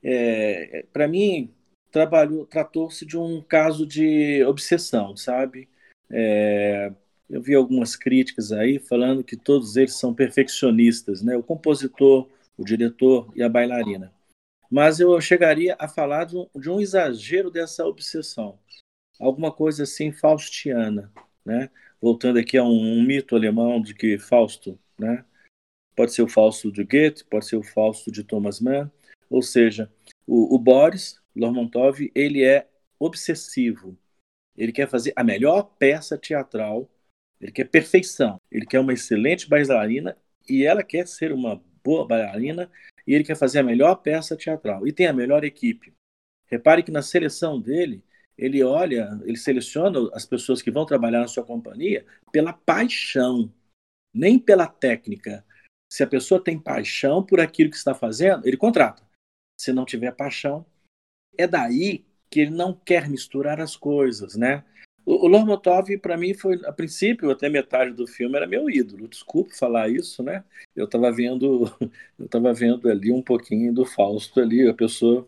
É, 0.02 0.86
para 0.94 1.10
mim, 1.10 1.54
trabalhou, 1.94 2.46
tratou-se 2.48 3.06
de 3.06 3.16
um 3.16 3.40
caso 3.40 3.86
de 3.86 4.44
obsessão, 4.46 5.16
sabe? 5.16 5.70
É, 6.10 6.92
eu 7.30 7.40
vi 7.40 7.54
algumas 7.54 7.96
críticas 7.96 8.52
aí 8.52 8.80
falando 8.80 9.24
que 9.24 9.38
todos 9.38 9.78
eles 9.78 9.96
são 9.96 10.14
perfeccionistas, 10.14 11.22
né? 11.22 11.38
O 11.38 11.44
compositor, 11.44 12.28
o 12.58 12.66
diretor 12.66 13.32
e 13.36 13.44
a 13.44 13.48
bailarina. 13.48 14.12
Mas 14.72 15.00
eu 15.00 15.22
chegaria 15.22 15.76
a 15.78 15.88
falar 15.88 16.26
de 16.26 16.36
um, 16.36 16.50
de 16.56 16.68
um 16.68 16.82
exagero 16.82 17.52
dessa 17.52 17.86
obsessão, 17.86 18.58
alguma 19.20 19.52
coisa 19.52 19.84
assim 19.84 20.12
faustiana, 20.12 21.12
né? 21.46 21.70
Voltando 22.02 22.40
aqui 22.40 22.58
a 22.58 22.64
um, 22.64 22.98
um 22.98 23.04
mito 23.04 23.36
alemão 23.36 23.80
de 23.80 23.94
que 23.94 24.18
Fausto, 24.18 24.80
né? 24.98 25.24
Pode 25.96 26.12
ser 26.12 26.24
o 26.24 26.28
Fausto 26.28 26.72
de 26.72 26.84
Goethe, 26.84 27.24
pode 27.24 27.46
ser 27.46 27.56
o 27.56 27.64
Fausto 27.64 28.12
de 28.12 28.24
Thomas 28.24 28.60
Mann, 28.60 28.90
ou 29.30 29.44
seja, 29.44 29.92
o, 30.26 30.56
o 30.56 30.58
Boris 30.58 31.22
Lermontov 31.36 32.12
ele 32.14 32.44
é 32.44 32.68
obsessivo. 33.00 33.98
Ele 34.56 34.72
quer 34.72 34.88
fazer 34.88 35.14
a 35.16 35.24
melhor 35.24 35.64
peça 35.80 36.18
teatral, 36.18 36.90
ele 37.42 37.52
quer 37.52 37.66
perfeição, 37.66 38.40
ele 38.52 38.66
quer 38.66 38.80
uma 38.80 38.94
excelente 38.94 39.50
bailarina 39.50 40.16
e 40.48 40.64
ela 40.64 40.84
quer 40.84 41.08
ser 41.08 41.32
uma 41.32 41.62
boa 41.84 42.08
bailarina 42.08 42.72
e 43.06 43.14
ele 43.14 43.24
quer 43.24 43.36
fazer 43.36 43.60
a 43.60 43.64
melhor 43.64 43.96
peça 43.96 44.38
teatral 44.38 44.88
e 44.88 44.94
tem 44.94 45.08
a 45.08 45.14
melhor 45.14 45.44
equipe. 45.44 45.94
Repare 46.46 46.84
que 46.84 46.92
na 46.92 47.02
seleção 47.02 47.60
dele, 47.60 48.04
ele 48.38 48.64
olha, 48.64 49.10
ele 49.24 49.38
seleciona 49.38 50.10
as 50.14 50.26
pessoas 50.26 50.62
que 50.62 50.72
vão 50.72 50.86
trabalhar 50.86 51.20
na 51.20 51.28
sua 51.28 51.44
companhia 51.44 52.06
pela 52.32 52.54
paixão, 52.54 53.52
nem 54.14 54.40
pela 54.40 54.68
técnica. 54.68 55.46
Se 55.90 56.04
a 56.04 56.08
pessoa 56.08 56.44
tem 56.44 56.60
paixão 56.60 57.24
por 57.24 57.40
aquilo 57.40 57.70
que 57.70 57.78
está 57.78 57.94
fazendo, 57.94 58.48
ele 58.48 58.58
contrata. 58.58 59.04
Se 59.60 59.72
não 59.72 59.86
tiver 59.86 60.12
paixão, 60.16 60.66
é 61.38 61.48
daí 61.48 62.06
que 62.30 62.42
ele 62.42 62.52
não 62.52 62.74
quer 62.74 63.10
misturar 63.10 63.60
as 63.62 63.76
coisas, 63.76 64.36
né? 64.36 64.64
O, 65.06 65.26
o 65.26 65.28
Lormotov, 65.28 65.98
para 66.00 66.18
mim, 66.18 66.34
foi, 66.34 66.60
a 66.66 66.72
princípio, 66.72 67.30
até 67.30 67.50
metade 67.50 67.92
do 67.94 68.08
filme, 68.08 68.36
era 68.36 68.48
meu 68.48 68.70
ídolo. 68.70 69.08
Desculpe 69.08 69.58
falar 69.58 69.90
isso, 69.90 70.24
né? 70.24 70.44
Eu 70.76 70.86
estava 70.86 71.12
vendo, 71.12 71.66
eu 72.18 72.26
estava 72.26 72.54
vendo 72.54 72.90
ali 72.90 73.12
um 73.12 73.22
pouquinho 73.22 73.74
do 73.74 73.86
Fausto 73.86 74.40
ali, 74.40 74.68
a 74.68 74.74
pessoa 74.74 75.28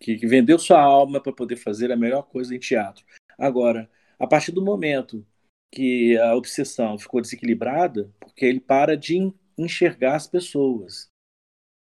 que, 0.00 0.16
que 0.16 0.26
vendeu 0.26 0.58
sua 0.58 0.80
alma 0.80 1.20
para 1.20 1.32
poder 1.32 1.56
fazer 1.56 1.90
a 1.92 1.96
melhor 1.96 2.22
coisa 2.22 2.54
em 2.54 2.58
teatro. 2.58 3.04
Agora, 3.38 3.90
a 4.18 4.26
partir 4.26 4.52
do 4.52 4.64
momento 4.64 5.26
que 5.70 6.16
a 6.18 6.34
obsessão 6.34 6.98
ficou 6.98 7.20
desequilibrada, 7.20 8.10
porque 8.20 8.44
ele 8.44 8.60
para 8.60 8.96
de 8.96 9.32
enxergar 9.58 10.16
as 10.16 10.26
pessoas. 10.26 11.08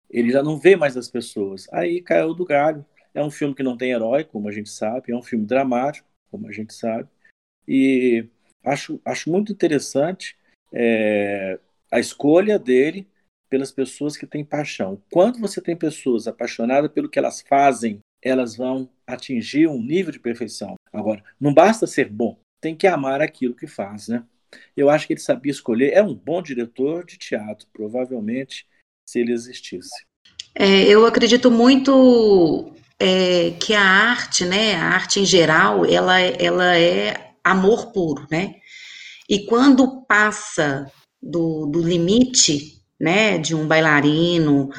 Ele 0.10 0.32
já 0.32 0.42
não 0.42 0.58
vê 0.58 0.76
mais 0.76 0.98
as 0.98 1.10
pessoas. 1.10 1.68
Aí 1.72 2.02
caiu 2.02 2.34
do 2.34 2.46
galho. 2.46 2.86
É 3.14 3.24
um 3.24 3.32
filme 3.32 3.56
que 3.56 3.64
não 3.64 3.78
tem 3.78 3.92
herói, 3.92 4.24
como 4.24 4.48
a 4.48 4.52
gente 4.52 4.70
sabe, 4.70 5.12
é 5.12 5.16
um 5.16 5.24
filme 5.24 5.46
dramático, 5.46 6.08
como 6.32 6.48
a 6.48 6.52
gente 6.52 6.74
sabe. 6.74 7.08
E 7.68 8.28
acho, 8.64 9.00
acho 9.04 9.32
muito 9.32 9.52
interessante 9.52 10.38
é, 10.74 11.60
a 11.92 12.00
escolha 12.00 12.60
dele 12.60 13.08
pelas 13.50 13.72
pessoas 13.72 14.16
que 14.16 14.28
têm 14.28 14.46
paixão. 14.46 15.02
Quando 15.12 15.40
você 15.40 15.60
tem 15.60 15.76
pessoas 15.76 16.28
apaixonadas 16.28 16.92
pelo 16.92 17.10
que 17.10 17.18
elas 17.18 17.42
fazem, 17.42 18.00
elas 18.22 18.56
vão 18.56 18.90
atingir 19.08 19.68
um 19.68 19.82
nível 19.82 20.12
de 20.12 20.20
perfeição. 20.20 20.76
Agora, 20.94 21.24
não 21.40 21.54
basta 21.54 21.88
ser 21.88 22.10
bom, 22.10 22.38
tem 22.62 22.76
que 22.76 22.86
amar 22.86 23.22
aquilo 23.22 23.56
que 23.56 23.68
faz, 23.68 24.08
né? 24.08 24.24
Eu 24.76 24.90
acho 24.90 25.08
que 25.08 25.14
ele 25.14 25.20
sabia 25.20 25.52
escolher, 25.52 25.94
é 25.94 26.02
um 26.02 26.14
bom 26.14 26.42
diretor 26.42 27.06
de 27.06 27.18
teatro, 27.18 27.68
provavelmente, 27.72 28.68
se 29.08 29.20
ele 29.20 29.32
existisse. 29.32 30.06
É, 30.56 30.84
eu 30.84 31.06
acredito 31.06 31.52
muito 31.52 32.74
é, 33.00 33.52
que 33.60 33.74
a 33.74 33.82
arte, 33.82 34.46
né, 34.46 34.76
a 34.76 34.90
arte 34.90 35.22
em 35.22 35.26
geral, 35.26 35.86
ela, 35.86 36.20
ela 36.20 36.78
é 36.78 37.32
amor 37.44 37.92
puro, 37.92 38.28
né? 38.30 38.56
E 39.30 39.46
quando 39.46 40.02
passa 40.06 40.92
do, 41.22 41.66
do 41.68 41.82
limite, 41.82 42.82
né, 43.00 43.38
de 43.38 43.56
um 43.56 43.68
bailarino, 43.68 44.70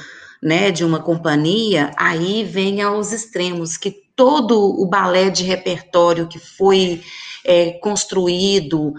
né, 0.43 0.71
de 0.71 0.85
uma 0.85 1.01
companhia, 1.01 1.93
aí 1.97 2.45
vem 2.45 2.83
aos 2.83 3.13
extremos, 3.13 3.77
que 3.77 3.91
todo 4.15 4.59
o 4.59 4.87
balé 4.87 5.31
de 5.31 5.45
repertório 5.45 6.29
que 6.29 6.39
foi 6.39 7.03
é, 7.45 7.73
construído, 7.73 8.93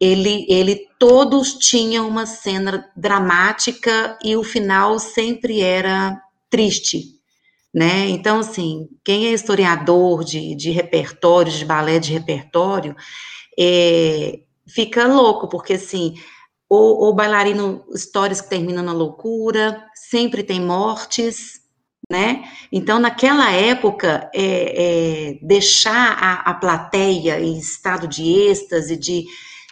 ele, 0.00 0.46
ele 0.48 0.86
todos 0.98 1.54
tinham 1.54 2.06
uma 2.06 2.26
cena 2.26 2.88
dramática 2.96 4.16
e 4.22 4.36
o 4.36 4.44
final 4.44 4.98
sempre 4.98 5.60
era 5.60 6.20
triste, 6.48 7.17
né? 7.78 8.08
Então, 8.08 8.40
assim, 8.40 8.88
quem 9.04 9.28
é 9.28 9.32
historiador 9.32 10.24
de, 10.24 10.56
de 10.56 10.72
repertório, 10.72 11.52
de 11.52 11.64
balé 11.64 12.00
de 12.00 12.12
repertório, 12.12 12.96
é, 13.56 14.40
fica 14.66 15.06
louco, 15.06 15.48
porque, 15.48 15.74
assim, 15.74 16.14
o, 16.68 17.14
bailarino, 17.14 17.84
histórias 17.94 18.40
que 18.40 18.50
terminam 18.50 18.82
na 18.82 18.92
loucura, 18.92 19.80
sempre 19.94 20.42
tem 20.42 20.60
mortes, 20.60 21.60
né? 22.10 22.42
Então, 22.72 22.98
naquela 22.98 23.52
época, 23.52 24.28
é, 24.34 25.34
é, 25.34 25.38
deixar 25.40 26.18
a, 26.20 26.50
a 26.50 26.54
plateia 26.54 27.40
em 27.40 27.56
estado 27.58 28.08
de 28.08 28.24
êxtase, 28.24 28.96
de, 28.96 29.24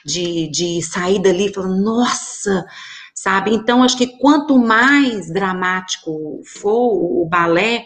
de, 0.05 0.49
de 0.49 0.81
sair 0.81 1.21
dali 1.21 1.53
falando, 1.53 1.83
nossa, 1.83 2.65
sabe? 3.13 3.53
Então, 3.53 3.83
acho 3.83 3.99
que 3.99 4.17
quanto 4.19 4.57
mais 4.57 5.29
dramático 5.29 6.41
for 6.45 6.93
o 6.95 7.27
balé, 7.29 7.85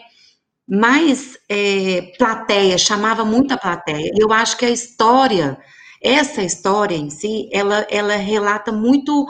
mais 0.71 1.37
é, 1.49 2.13
plateia, 2.17 2.77
chamava 2.77 3.25
muita 3.25 3.57
plateia. 3.57 4.09
Eu 4.17 4.31
acho 4.31 4.55
que 4.55 4.63
a 4.63 4.69
história, 4.69 5.57
essa 6.01 6.41
história 6.41 6.95
em 6.95 7.09
si, 7.09 7.49
ela, 7.51 7.85
ela 7.89 8.15
relata 8.15 8.71
muito 8.71 9.27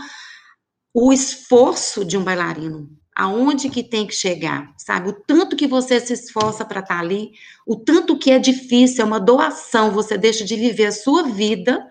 o 0.93 1.11
esforço 1.11 2.05
de 2.05 2.15
um 2.15 2.23
bailarino, 2.23 2.87
aonde 3.15 3.69
que 3.69 3.81
tem 3.81 4.05
que 4.05 4.13
chegar, 4.13 4.71
sabe? 4.77 5.09
O 5.09 5.13
tanto 5.13 5.55
que 5.55 5.65
você 5.65 5.99
se 5.99 6.13
esforça 6.13 6.63
para 6.63 6.81
estar 6.81 6.95
tá 6.95 7.01
ali, 7.01 7.31
o 7.65 7.75
tanto 7.75 8.19
que 8.19 8.29
é 8.29 8.37
difícil, 8.37 9.01
é 9.01 9.07
uma 9.07 9.19
doação, 9.19 9.89
você 9.89 10.19
deixa 10.19 10.45
de 10.45 10.55
viver 10.55 10.85
a 10.85 10.91
sua 10.91 11.23
vida 11.23 11.83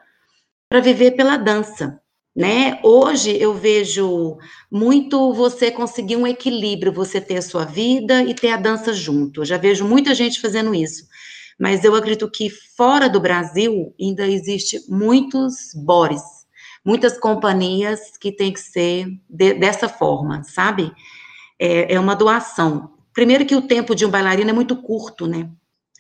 para 0.68 0.80
viver 0.80 1.12
pela 1.12 1.36
dança, 1.36 1.99
né? 2.34 2.78
Hoje 2.82 3.36
eu 3.36 3.52
vejo 3.54 4.38
muito 4.70 5.32
você 5.32 5.70
conseguir 5.70 6.16
um 6.16 6.26
equilíbrio, 6.26 6.92
você 6.92 7.20
ter 7.20 7.38
a 7.38 7.42
sua 7.42 7.64
vida 7.64 8.22
e 8.22 8.34
ter 8.34 8.50
a 8.50 8.56
dança 8.56 8.92
junto. 8.92 9.40
Eu 9.40 9.44
já 9.44 9.56
vejo 9.56 9.86
muita 9.86 10.14
gente 10.14 10.40
fazendo 10.40 10.74
isso. 10.74 11.08
Mas 11.58 11.84
eu 11.84 11.94
acredito 11.94 12.30
que 12.30 12.48
fora 12.48 13.08
do 13.08 13.20
Brasil 13.20 13.94
ainda 14.00 14.26
existe 14.26 14.80
muitos 14.88 15.74
Boris, 15.74 16.22
muitas 16.84 17.18
companhias 17.18 18.16
que 18.18 18.32
tem 18.32 18.52
que 18.52 18.60
ser 18.60 19.06
de, 19.28 19.54
dessa 19.54 19.88
forma, 19.88 20.42
sabe? 20.42 20.90
É, 21.58 21.94
é 21.94 22.00
uma 22.00 22.16
doação. 22.16 22.94
Primeiro 23.12 23.44
que 23.44 23.56
o 23.56 23.60
tempo 23.62 23.94
de 23.94 24.06
um 24.06 24.10
bailarino 24.10 24.48
é 24.48 24.54
muito 24.54 24.76
curto, 24.76 25.26
né? 25.26 25.50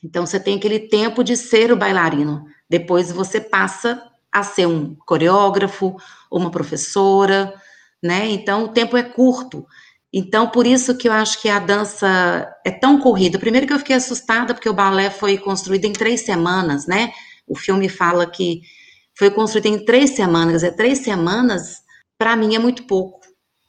Então 0.02 0.24
você 0.24 0.40
tem 0.40 0.56
aquele 0.56 0.78
tempo 0.78 1.22
de 1.22 1.36
ser 1.36 1.70
o 1.70 1.76
bailarino. 1.76 2.46
Depois 2.68 3.12
você 3.12 3.38
passa 3.38 4.02
a 4.32 4.42
ser 4.42 4.66
um 4.66 4.94
coreógrafo, 5.06 5.96
uma 6.30 6.50
professora, 6.50 7.52
né? 8.02 8.28
Então 8.28 8.64
o 8.64 8.68
tempo 8.68 8.96
é 8.96 9.02
curto. 9.02 9.66
Então 10.12 10.48
por 10.48 10.66
isso 10.66 10.96
que 10.96 11.08
eu 11.08 11.12
acho 11.12 11.40
que 11.40 11.48
a 11.48 11.58
dança 11.58 12.52
é 12.64 12.70
tão 12.70 12.98
corrida. 13.00 13.38
Primeiro 13.38 13.66
que 13.66 13.72
eu 13.72 13.78
fiquei 13.78 13.96
assustada 13.96 14.54
porque 14.54 14.68
o 14.68 14.74
balé 14.74 15.10
foi 15.10 15.38
construído 15.38 15.84
em 15.84 15.92
três 15.92 16.22
semanas, 16.22 16.86
né? 16.86 17.12
O 17.46 17.56
filme 17.56 17.88
fala 17.88 18.26
que 18.26 18.62
foi 19.16 19.30
construído 19.30 19.66
em 19.66 19.84
três 19.84 20.10
semanas. 20.10 20.62
É 20.62 20.70
três 20.70 21.00
semanas 21.00 21.78
para 22.18 22.36
mim 22.36 22.54
é 22.54 22.58
muito 22.58 22.84
pouco. 22.84 23.20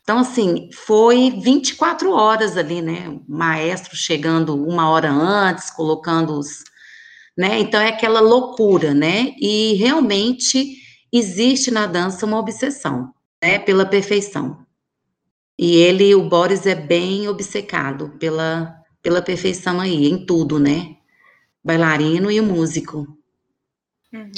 Então 0.02 0.20
assim 0.20 0.70
foi 0.74 1.32
24 1.42 2.12
horas 2.12 2.58
ali, 2.58 2.82
né? 2.82 3.08
O 3.08 3.24
maestro 3.32 3.96
chegando 3.96 4.56
uma 4.56 4.90
hora 4.90 5.12
antes, 5.12 5.70
colocando 5.70 6.38
os 6.38 6.64
né? 7.42 7.60
Então 7.60 7.82
é 7.82 7.88
aquela 7.88 8.20
loucura, 8.20 8.94
né? 8.94 9.34
E 9.40 9.74
realmente 9.74 10.78
existe 11.12 11.72
na 11.72 11.88
dança 11.88 12.24
uma 12.24 12.38
obsessão, 12.38 13.12
né, 13.44 13.58
pela 13.58 13.84
perfeição. 13.84 14.64
E 15.58 15.76
ele, 15.76 16.14
o 16.14 16.30
Boris 16.30 16.68
é 16.68 16.76
bem 16.76 17.28
obcecado 17.28 18.16
pela 18.20 18.78
pela 19.02 19.20
perfeição 19.20 19.80
aí 19.82 20.06
em 20.06 20.24
tudo, 20.28 20.60
né? 20.60 20.96
Bailarino 21.64 22.30
e 22.30 22.40
o 22.40 22.44
músico. 22.44 23.08
Uhum. 24.14 24.32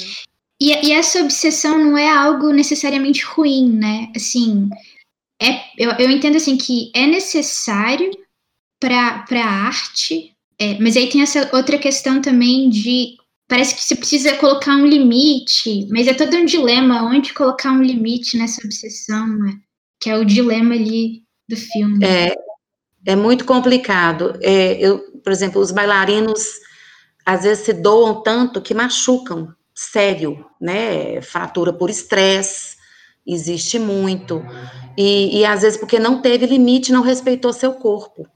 E, 0.58 0.72
e, 0.86 0.92
essa 0.92 1.20
obsessão 1.20 1.76
não 1.76 1.98
é 1.98 2.08
algo 2.08 2.50
necessariamente 2.50 3.22
ruim, 3.26 3.70
né? 3.70 4.10
Assim, 4.16 4.70
é, 5.38 5.60
eu, 5.76 5.90
eu 5.98 6.10
entendo 6.10 6.36
assim 6.36 6.56
que 6.56 6.90
é 6.94 7.06
necessário 7.06 8.10
para 8.80 9.22
a 9.30 9.66
arte 9.66 10.33
é, 10.58 10.78
mas 10.78 10.96
aí 10.96 11.08
tem 11.08 11.22
essa 11.22 11.50
outra 11.54 11.78
questão 11.78 12.20
também 12.20 12.68
de. 12.70 13.16
Parece 13.46 13.74
que 13.74 13.82
você 13.82 13.94
precisa 13.94 14.36
colocar 14.36 14.74
um 14.74 14.86
limite, 14.86 15.86
mas 15.90 16.06
é 16.06 16.14
todo 16.14 16.34
um 16.34 16.46
dilema 16.46 17.02
onde 17.04 17.34
colocar 17.34 17.72
um 17.72 17.82
limite 17.82 18.38
nessa 18.38 18.64
obsessão, 18.64 19.26
né? 19.26 19.56
Que 20.00 20.08
é 20.08 20.16
o 20.16 20.24
dilema 20.24 20.74
ali 20.74 21.22
do 21.46 21.56
filme. 21.56 22.04
É, 22.04 22.34
é 23.04 23.14
muito 23.14 23.44
complicado. 23.44 24.38
É, 24.40 24.78
eu, 24.80 24.98
por 25.22 25.30
exemplo, 25.30 25.60
os 25.60 25.70
bailarinos 25.70 26.42
às 27.26 27.42
vezes 27.42 27.64
se 27.64 27.72
doam 27.74 28.22
tanto 28.22 28.62
que 28.62 28.72
machucam, 28.72 29.52
sério, 29.74 30.44
né? 30.58 31.20
Fratura 31.20 31.72
por 31.72 31.90
estresse, 31.90 32.76
existe 33.26 33.78
muito. 33.78 34.42
E, 34.96 35.40
e 35.40 35.44
às 35.44 35.62
vezes 35.62 35.78
porque 35.78 35.98
não 35.98 36.22
teve 36.22 36.46
limite, 36.46 36.92
não 36.92 37.02
respeitou 37.02 37.52
seu 37.52 37.74
corpo 37.74 38.26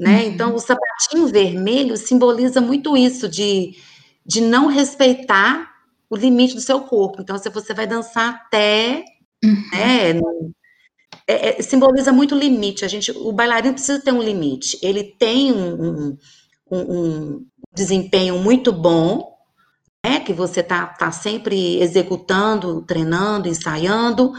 né? 0.00 0.22
Uhum. 0.22 0.28
Então, 0.28 0.54
o 0.54 0.58
sapatinho 0.58 1.28
vermelho 1.28 1.94
simboliza 1.94 2.58
muito 2.58 2.96
isso, 2.96 3.28
de, 3.28 3.76
de 4.24 4.40
não 4.40 4.66
respeitar 4.66 5.70
o 6.08 6.16
limite 6.16 6.54
do 6.54 6.60
seu 6.62 6.80
corpo. 6.80 7.20
Então, 7.20 7.36
se 7.36 7.50
você 7.50 7.74
vai 7.74 7.86
dançar 7.86 8.30
até, 8.34 9.04
uhum. 9.44 9.62
né, 9.72 10.20
é, 11.28 11.60
é, 11.60 11.62
simboliza 11.62 12.12
muito 12.12 12.34
limite. 12.34 12.82
A 12.82 12.88
gente, 12.88 13.12
o 13.12 13.30
bailarino 13.30 13.74
precisa 13.74 14.00
ter 14.00 14.10
um 14.10 14.22
limite. 14.22 14.78
Ele 14.82 15.04
tem 15.04 15.52
um, 15.52 16.16
um, 16.70 16.78
um 16.78 17.46
desempenho 17.74 18.38
muito 18.38 18.72
bom, 18.72 19.36
é 20.02 20.18
que 20.18 20.32
você 20.32 20.62
tá, 20.62 20.86
tá 20.86 21.12
sempre 21.12 21.78
executando, 21.78 22.80
treinando, 22.86 23.48
ensaiando, 23.48 24.32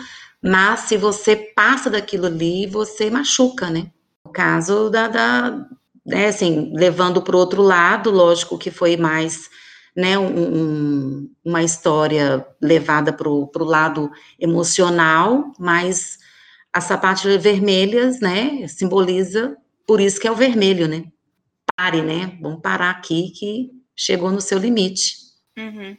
mas 0.44 0.82
se 0.82 0.98
você 0.98 1.36
passa 1.36 1.88
daquilo 1.88 2.26
ali, 2.26 2.66
você 2.66 3.12
machuca, 3.12 3.70
né? 3.70 3.92
O 4.26 4.30
caso 4.30 4.90
da, 4.90 5.08
da 5.08 5.68
né, 6.06 6.28
assim, 6.28 6.72
levando 6.76 7.22
para 7.22 7.36
o 7.36 7.40
outro 7.40 7.62
lado, 7.62 8.10
lógico 8.12 8.58
que 8.58 8.72
foi 8.72 8.98
mais 8.98 9.50
né, 9.96 10.18
um, 10.18 11.30
uma 11.44 11.64
história 11.64 12.46
levada 12.62 13.12
para 13.12 13.30
o 13.30 13.50
lado 13.60 14.10
emocional, 14.40 15.52
mas 15.60 16.18
as 16.74 16.86
sapatilhas 16.86 17.42
vermelhas, 17.42 18.20
né, 18.20 18.68
simboliza, 18.68 19.58
por 19.86 20.00
isso 20.00 20.20
que 20.20 20.28
é 20.28 20.32
o 20.32 20.36
vermelho, 20.36 20.88
né? 20.88 21.06
Pare, 21.76 22.02
né? 22.02 22.38
Vamos 22.42 22.62
parar 22.62 22.92
aqui 22.92 23.32
que 23.32 23.72
chegou 23.96 24.32
no 24.32 24.40
seu 24.40 24.58
limite. 24.58 25.16
Uhum. 25.58 25.98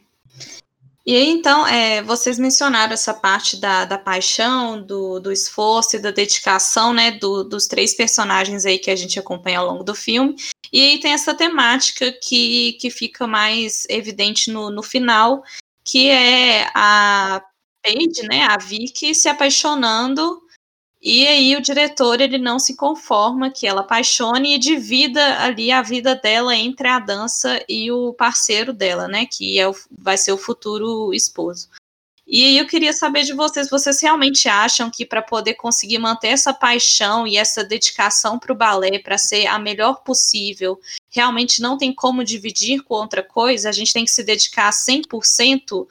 E 1.05 1.15
aí, 1.15 1.29
então, 1.29 1.67
é, 1.67 2.01
vocês 2.01 2.39
mencionaram 2.39 2.93
essa 2.93 3.13
parte 3.13 3.57
da, 3.57 3.83
da 3.83 3.97
paixão, 3.97 4.81
do, 4.81 5.19
do 5.19 5.33
esforço 5.33 5.97
e 5.97 5.99
da 5.99 6.11
dedicação, 6.11 6.93
né, 6.93 7.11
do, 7.11 7.43
dos 7.43 7.67
três 7.67 7.93
personagens 7.93 8.65
aí 8.65 8.79
que 8.79 8.89
a 8.89 8.95
gente 8.95 9.19
acompanha 9.19 9.59
ao 9.59 9.67
longo 9.67 9.83
do 9.83 9.93
filme. 9.93 10.35
E 10.71 10.81
aí 10.81 10.99
tem 11.01 11.11
essa 11.11 11.33
temática 11.33 12.11
que, 12.11 12.73
que 12.73 12.89
fica 12.89 13.27
mais 13.27 13.85
evidente 13.89 14.49
no, 14.49 14.69
no 14.69 14.81
final, 14.81 15.43
que 15.83 16.09
é 16.09 16.69
a 16.73 17.43
Paige, 17.83 18.25
né, 18.29 18.43
a 18.49 18.57
Vicky, 18.57 19.13
se 19.13 19.27
apaixonando 19.27 20.41
e 21.03 21.27
aí 21.27 21.53
o 21.57 21.61
diretor 21.61 22.21
ele 22.21 22.37
não 22.37 22.57
se 22.57 22.77
conforma 22.77 23.51
que 23.51 23.67
ela 23.67 23.81
apaixone 23.81 24.55
e 24.55 24.57
divida 24.57 25.41
ali 25.41 25.69
a 25.69 25.81
vida 25.81 26.15
dela 26.15 26.55
entre 26.55 26.87
a 26.87 26.97
dança 26.97 27.61
e 27.67 27.91
o 27.91 28.13
parceiro 28.13 28.71
dela, 28.71 29.05
né? 29.05 29.25
Que 29.25 29.59
é 29.59 29.67
o, 29.67 29.75
vai 29.91 30.17
ser 30.17 30.31
o 30.31 30.37
futuro 30.37 31.13
esposo. 31.13 31.67
E 32.25 32.45
aí 32.45 32.57
eu 32.57 32.65
queria 32.65 32.93
saber 32.93 33.23
de 33.23 33.33
vocês, 33.33 33.69
vocês 33.69 34.01
realmente 34.01 34.47
acham 34.47 34.89
que 34.89 35.05
para 35.05 35.21
poder 35.21 35.55
conseguir 35.55 35.99
manter 35.99 36.29
essa 36.29 36.53
paixão 36.53 37.27
e 37.27 37.35
essa 37.35 37.65
dedicação 37.65 38.39
para 38.39 38.53
o 38.53 38.55
balé, 38.55 38.97
para 38.97 39.17
ser 39.17 39.45
a 39.47 39.59
melhor 39.59 40.03
possível, 40.03 40.79
realmente 41.09 41.61
não 41.61 41.77
tem 41.77 41.93
como 41.93 42.23
dividir 42.23 42.81
com 42.81 42.93
outra 42.93 43.21
coisa? 43.21 43.67
A 43.67 43.73
gente 43.73 43.91
tem 43.91 44.05
que 44.05 44.11
se 44.11 44.23
dedicar 44.23 44.71
100% 44.71 45.85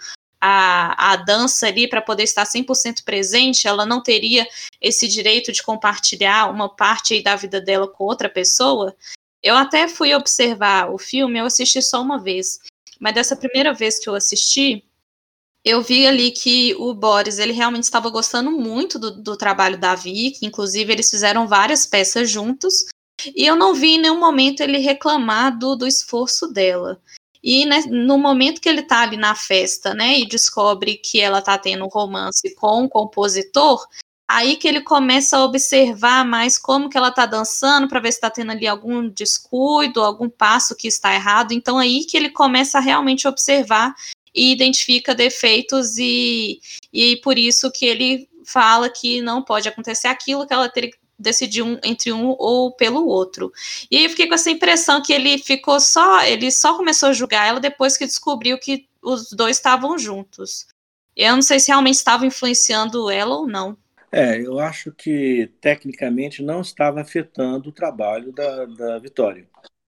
a, 0.45 1.13
a 1.13 1.17
dança 1.17 1.69
ali 1.69 1.89
para 1.89 2.03
poder 2.03 2.25
estar 2.25 2.43
100% 2.43 3.05
presente, 3.05 3.69
ela 3.69 3.87
não 3.87 4.03
teria 4.03 4.45
esse 4.81 5.07
direito 5.07 5.53
de 5.53 5.63
compartilhar 5.63 6.51
uma 6.51 6.69
parte 6.69 7.23
da 7.23 7.37
vida 7.37 7.61
dela 7.61 7.87
com 7.87 8.03
outra 8.03 8.29
pessoa. 8.29 8.97
Eu 9.41 9.55
até 9.55 9.87
fui 9.87 10.13
observar 10.13 10.91
o 10.93 10.99
filme, 10.99 11.39
eu 11.39 11.47
assisti 11.47 11.81
só 11.81 12.03
uma 12.03 12.19
vez, 12.19 12.59
mas 12.99 13.15
dessa 13.15 13.37
primeira 13.37 13.73
vez 13.73 14.01
que 14.01 14.09
eu 14.09 14.17
assisti, 14.17 14.85
eu 15.65 15.81
vi 15.81 16.09
ali 16.09 16.33
que 16.33 16.75
o 16.75 16.93
Boris 16.93 17.39
ele 17.39 17.53
realmente 17.53 17.85
estava 17.85 18.11
gostando 18.11 18.51
muito 18.51 18.99
do, 18.99 19.23
do 19.23 19.37
trabalho 19.37 19.79
da 19.79 19.95
Vicky, 19.95 20.45
inclusive 20.45 20.93
eles 20.93 21.09
fizeram 21.09 21.47
várias 21.47 21.87
peças 21.87 22.29
juntos, 22.29 22.87
e 23.37 23.47
eu 23.47 23.55
não 23.55 23.75
vi 23.75 23.95
em 23.95 24.01
nenhum 24.01 24.19
momento 24.19 24.61
ele 24.61 24.79
reclamar 24.79 25.57
do, 25.57 25.77
do 25.77 25.87
esforço 25.87 26.53
dela. 26.53 27.01
E 27.43 27.67
né, 27.67 27.83
no 27.89 28.17
momento 28.17 28.61
que 28.61 28.69
ele 28.69 28.83
tá 28.83 29.01
ali 29.01 29.17
na 29.17 29.35
festa, 29.35 29.95
né, 29.95 30.19
e 30.19 30.29
descobre 30.29 30.97
que 30.97 31.21
ela 31.21 31.43
tá 31.43 31.59
tendo 31.59 31.85
um 31.85 31.89
romance 31.89 32.55
com 32.55 32.83
um 32.83 32.89
compositor, 32.89 33.85
aí 34.29 34.57
que 34.57 34.69
ele 34.69 34.81
começa 34.81 35.37
a 35.37 35.45
observar 35.45 36.25
mais 36.25 36.57
como 36.57 36.89
que 36.89 36.97
ela 36.97 37.11
tá 37.11 37.27
dançando 37.27 37.89
para 37.89 38.01
ver 38.01 38.13
se 38.13 38.21
tá 38.21 38.31
tendo 38.31 38.53
ali 38.53 38.67
algum 38.67 39.09
descuido, 39.09 40.03
algum 40.03 40.29
passo 40.29 40.77
que 40.77 40.89
está 40.89 41.15
errado. 41.15 41.53
Então 41.53 41.79
aí 41.79 42.05
que 42.05 42.17
ele 42.17 42.31
começa 42.31 42.79
a 42.79 42.81
realmente 42.81 43.27
observar 43.27 43.95
e 44.35 44.53
identifica 44.53 45.15
defeitos 45.15 45.99
e, 45.99 46.61
e 46.93 47.17
por 47.19 47.39
isso 47.39 47.71
que 47.71 47.85
ele 47.85 48.29
fala 48.45 48.89
que 48.89 49.21
não 49.21 49.43
pode 49.43 49.69
acontecer 49.69 50.09
aquilo 50.09 50.47
que 50.47 50.55
ela 50.55 50.69
teria 50.69 50.91
decidir 51.23 51.63
um, 51.63 51.79
entre 51.83 52.13
um 52.13 52.35
ou 52.39 52.73
pelo 52.73 53.07
outro. 53.07 53.53
E 53.91 54.05
eu 54.05 54.11
fiquei 54.11 54.27
com 54.27 54.35
essa 54.35 54.51
impressão 54.51 55.03
que 55.03 55.13
ele 55.13 55.39
ficou 55.39 55.81
só, 55.81 56.23
ele 56.25 56.51
só 56.51 56.77
começou 56.77 57.11
a 57.11 57.13
julgar 57.13 57.47
ela 57.47 57.61
depois 57.61 57.97
que 57.97 58.07
descobriu 58.07 58.59
que 58.59 58.87
os 59.01 59.33
dois 59.33 59.57
estavam 59.57 59.99
juntos. 59.99 60.67
Eu 61.17 61.35
não 61.35 61.43
sei 61.43 61.61
se 61.61 61.69
realmente 61.69 61.97
estava 61.97 62.27
influenciando 62.27 63.11
ela 63.11 63.37
ou 63.37 63.47
não. 63.47 63.77
É, 64.11 64.39
eu 64.39 64.59
acho 64.59 64.93
que 64.93 65.51
tecnicamente 65.61 66.43
não 66.43 66.61
estava 66.61 67.01
afetando 67.01 67.71
o 67.71 67.73
trabalho 67.73 68.31
da, 68.33 68.67
da 68.67 68.99
Vitória. 68.99 69.47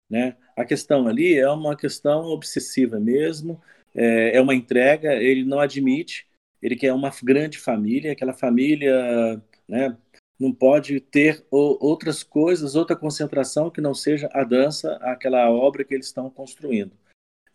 Né? 0.09 0.37
A 0.57 0.65
questão 0.65 1.09
ali 1.09 1.37
é 1.39 1.49
uma 1.49 1.77
questão 1.77 2.27
obsessiva 2.27 3.01
mesmo, 3.01 3.61
é, 3.95 4.37
é 4.37 4.41
uma 4.41 4.55
entrega, 4.55 5.15
ele 5.15 5.45
não 5.45 5.59
admite, 5.59 6.27
ele 6.63 6.77
quer 6.77 6.93
uma 6.93 7.11
grande 7.23 7.59
família, 7.59 8.13
aquela 8.13 8.33
família 8.33 9.43
né, 9.69 9.97
não 10.43 10.53
pode 10.53 10.99
ter 10.99 11.47
outras 11.51 12.25
coisas, 12.25 12.75
outra 12.75 12.97
concentração 12.97 13.71
que 13.71 13.81
não 13.81 13.95
seja 13.95 14.29
a 14.33 14.43
dança, 14.43 14.97
aquela 15.01 15.49
obra 15.49 15.85
que 15.85 15.95
eles 15.95 16.07
estão 16.07 16.29
construindo. 16.29 16.93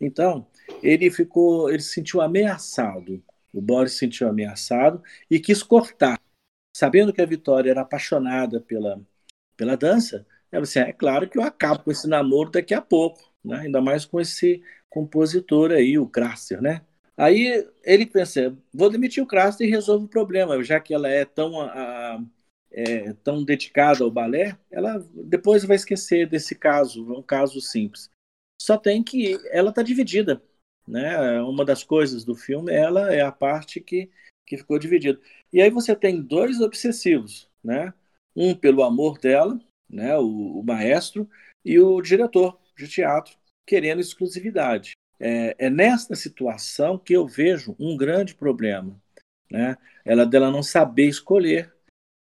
Então, 0.00 0.46
ele 0.82 1.10
ficou, 1.10 1.68
ele 1.68 1.82
se 1.82 1.92
sentiu 1.92 2.22
ameaçado. 2.22 3.22
O 3.52 3.60
Boris 3.60 3.92
se 3.92 3.98
sentiu 3.98 4.26
ameaçado 4.26 5.02
e 5.30 5.38
quis 5.38 5.62
cortar. 5.62 6.18
Sabendo 6.74 7.12
que 7.12 7.20
a 7.20 7.26
Vitória 7.26 7.70
era 7.70 7.82
apaixonada 7.82 8.58
pela, 8.60 8.98
pela 9.54 9.76
dança, 9.76 10.26
ela 10.50 10.62
disse, 10.62 10.78
é 10.78 10.92
claro 10.92 11.28
que 11.28 11.36
eu 11.36 11.42
acabo 11.42 11.82
com 11.84 11.90
esse 11.90 12.08
namoro 12.08 12.50
daqui 12.50 12.72
a 12.72 12.80
pouco, 12.80 13.20
né? 13.44 13.60
ainda 13.60 13.82
mais 13.82 14.06
com 14.06 14.18
esse 14.18 14.62
compositor 14.88 15.72
aí, 15.72 15.98
o 15.98 16.06
Krasser, 16.08 16.62
né? 16.62 16.82
Aí 17.16 17.66
ele 17.84 18.06
pensa, 18.06 18.56
vou 18.72 18.88
demitir 18.88 19.22
o 19.22 19.26
Krasser 19.26 19.66
e 19.66 19.70
resolvo 19.70 20.06
o 20.06 20.08
problema, 20.08 20.62
já 20.62 20.78
que 20.78 20.94
ela 20.94 21.08
é 21.08 21.24
tão 21.24 21.60
a, 21.60 22.22
é, 22.78 23.12
tão 23.24 23.42
dedicada 23.44 24.04
ao 24.04 24.10
balé, 24.10 24.56
ela 24.70 25.04
depois 25.12 25.64
vai 25.64 25.74
esquecer 25.74 26.28
desse 26.28 26.54
caso, 26.54 27.12
é 27.12 27.18
um 27.18 27.22
caso 27.22 27.60
simples. 27.60 28.08
Só 28.60 28.76
tem 28.76 29.02
que 29.02 29.36
ela 29.50 29.70
está 29.70 29.82
dividida, 29.82 30.40
né? 30.86 31.40
Uma 31.42 31.64
das 31.64 31.82
coisas 31.82 32.24
do 32.24 32.36
filme, 32.36 32.72
ela 32.72 33.12
é 33.12 33.20
a 33.20 33.32
parte 33.32 33.80
que 33.80 34.08
que 34.46 34.56
ficou 34.56 34.78
dividida. 34.78 35.20
E 35.52 35.60
aí 35.60 35.68
você 35.68 35.94
tem 35.94 36.22
dois 36.22 36.58
obsessivos, 36.60 37.50
né? 37.62 37.92
Um 38.34 38.54
pelo 38.54 38.82
amor 38.82 39.18
dela, 39.18 39.60
né? 39.88 40.16
O, 40.16 40.60
o 40.60 40.62
maestro 40.64 41.28
e 41.64 41.78
o 41.78 42.00
diretor 42.00 42.58
de 42.76 42.88
teatro 42.88 43.36
querendo 43.66 44.00
exclusividade. 44.00 44.92
É, 45.20 45.54
é 45.58 45.68
nesta 45.68 46.14
situação 46.14 46.96
que 46.96 47.12
eu 47.12 47.26
vejo 47.26 47.76
um 47.78 47.96
grande 47.96 48.34
problema, 48.34 48.98
né? 49.50 49.76
Ela 50.04 50.24
dela 50.24 50.50
não 50.50 50.62
saber 50.62 51.08
escolher 51.08 51.74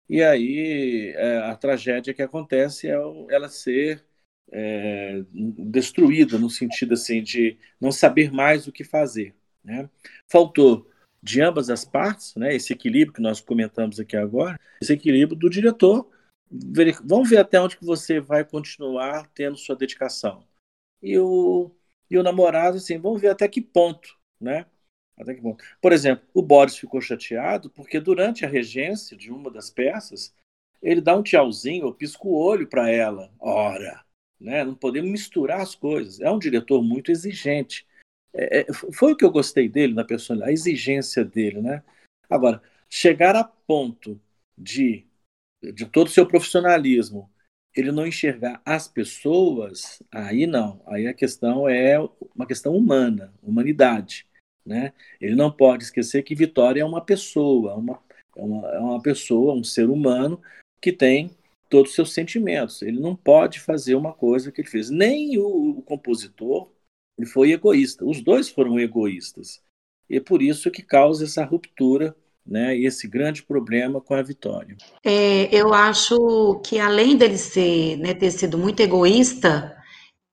e 0.08 0.22
aí 0.22 1.12
é, 1.16 1.38
a 1.38 1.56
tragédia 1.56 2.14
que 2.14 2.22
acontece 2.22 2.88
é 2.88 2.94
ela 3.30 3.48
ser 3.48 4.04
é, 4.52 5.24
destruída 5.32 6.38
no 6.38 6.50
sentido 6.50 6.94
assim 6.94 7.22
de 7.22 7.58
não 7.80 7.90
saber 7.90 8.30
mais 8.30 8.66
o 8.66 8.72
que 8.72 8.84
fazer. 8.84 9.34
Né? 9.64 9.88
Faltou 10.28 10.90
de 11.22 11.40
ambas 11.40 11.70
as 11.70 11.84
partes, 11.84 12.34
né, 12.34 12.54
esse 12.54 12.72
equilíbrio 12.72 13.14
que 13.14 13.22
nós 13.22 13.40
comentamos 13.40 14.00
aqui 14.00 14.16
agora, 14.16 14.58
esse 14.82 14.92
equilíbrio 14.92 15.38
do 15.38 15.48
diretor. 15.48 16.10
Vamos 17.04 17.30
ver 17.30 17.38
até 17.38 17.60
onde 17.60 17.76
que 17.76 17.84
você 17.84 18.20
vai 18.20 18.44
continuar 18.44 19.30
tendo 19.32 19.56
sua 19.56 19.76
dedicação. 19.76 20.44
E 21.00 21.16
o, 21.18 21.70
e 22.10 22.18
o 22.18 22.22
namorado, 22.22 22.76
assim, 22.76 22.98
vamos 22.98 23.20
ver 23.20 23.28
até 23.28 23.48
que 23.48 23.60
ponto, 23.60 24.18
né? 24.40 24.66
Até 25.16 25.34
que 25.34 25.40
bom. 25.40 25.56
Por 25.80 25.92
exemplo, 25.92 26.24
o 26.34 26.42
Boris 26.42 26.76
ficou 26.76 27.00
chateado 27.00 27.70
porque 27.70 28.00
durante 28.00 28.44
a 28.44 28.48
regência 28.48 29.16
de 29.16 29.30
uma 29.30 29.50
das 29.50 29.70
peças, 29.70 30.34
ele 30.82 31.00
dá 31.00 31.16
um 31.16 31.22
tchauzinho 31.22 31.86
ou 31.86 31.94
pisca 31.94 32.26
o 32.26 32.34
olho 32.34 32.66
para 32.66 32.90
ela. 32.90 33.30
Ora, 33.38 34.04
né? 34.40 34.64
não 34.64 34.74
podemos 34.74 35.10
misturar 35.10 35.60
as 35.60 35.74
coisas. 35.74 36.20
É 36.20 36.30
um 36.30 36.38
diretor 36.38 36.82
muito 36.82 37.10
exigente. 37.10 37.86
É, 38.34 38.60
é 38.60 38.72
foi 38.72 39.12
o 39.12 39.16
que 39.16 39.24
eu 39.24 39.30
gostei 39.30 39.68
dele 39.68 39.94
na 39.94 40.04
personagem, 40.04 40.50
a 40.50 40.52
exigência 40.52 41.24
dele. 41.24 41.60
Né? 41.60 41.82
Agora, 42.28 42.62
chegar 42.88 43.36
a 43.36 43.44
ponto 43.44 44.20
de, 44.56 45.06
de 45.62 45.86
todo 45.86 46.08
o 46.08 46.10
seu 46.10 46.26
profissionalismo, 46.26 47.30
ele 47.74 47.90
não 47.90 48.06
enxergar 48.06 48.60
as 48.64 48.86
pessoas, 48.86 50.02
aí 50.10 50.46
não. 50.46 50.82
Aí 50.86 51.06
a 51.06 51.14
questão 51.14 51.68
é 51.68 51.98
uma 52.34 52.46
questão 52.46 52.76
humana, 52.76 53.32
humanidade. 53.42 54.26
Né? 54.64 54.92
Ele 55.20 55.34
não 55.34 55.50
pode 55.50 55.84
esquecer 55.84 56.22
que 56.22 56.34
Vitória 56.34 56.80
é 56.80 56.84
uma 56.84 57.00
pessoa, 57.00 57.74
uma, 57.74 57.98
é 58.36 58.42
uma, 58.42 58.68
é 58.68 58.78
uma 58.78 59.02
pessoa, 59.02 59.54
um 59.54 59.64
ser 59.64 59.90
humano 59.90 60.40
que 60.80 60.92
tem 60.92 61.30
todos 61.68 61.90
os 61.90 61.96
seus 61.96 62.12
sentimentos. 62.12 62.82
Ele 62.82 63.00
não 63.00 63.16
pode 63.16 63.60
fazer 63.60 63.94
uma 63.94 64.12
coisa 64.12 64.52
que 64.52 64.60
ele 64.60 64.68
fez. 64.68 64.90
Nem 64.90 65.38
o, 65.38 65.78
o 65.78 65.82
compositor 65.82 66.68
ele 67.18 67.26
foi 67.26 67.52
egoísta. 67.52 68.04
Os 68.04 68.20
dois 68.20 68.48
foram 68.48 68.78
egoístas. 68.78 69.62
E 70.08 70.16
é 70.16 70.20
por 70.20 70.42
isso 70.42 70.70
que 70.70 70.82
causa 70.82 71.24
essa 71.24 71.44
ruptura 71.44 72.14
né, 72.46 72.76
esse 72.76 73.06
grande 73.06 73.42
problema 73.42 74.00
com 74.00 74.14
a 74.14 74.22
Vitória. 74.22 74.76
É, 75.04 75.54
eu 75.54 75.72
acho 75.72 76.60
que 76.64 76.78
além 76.78 77.16
dele 77.16 77.38
ser, 77.38 77.96
né, 77.98 78.14
ter 78.14 78.30
sido 78.30 78.58
muito 78.58 78.80
egoísta, 78.80 79.76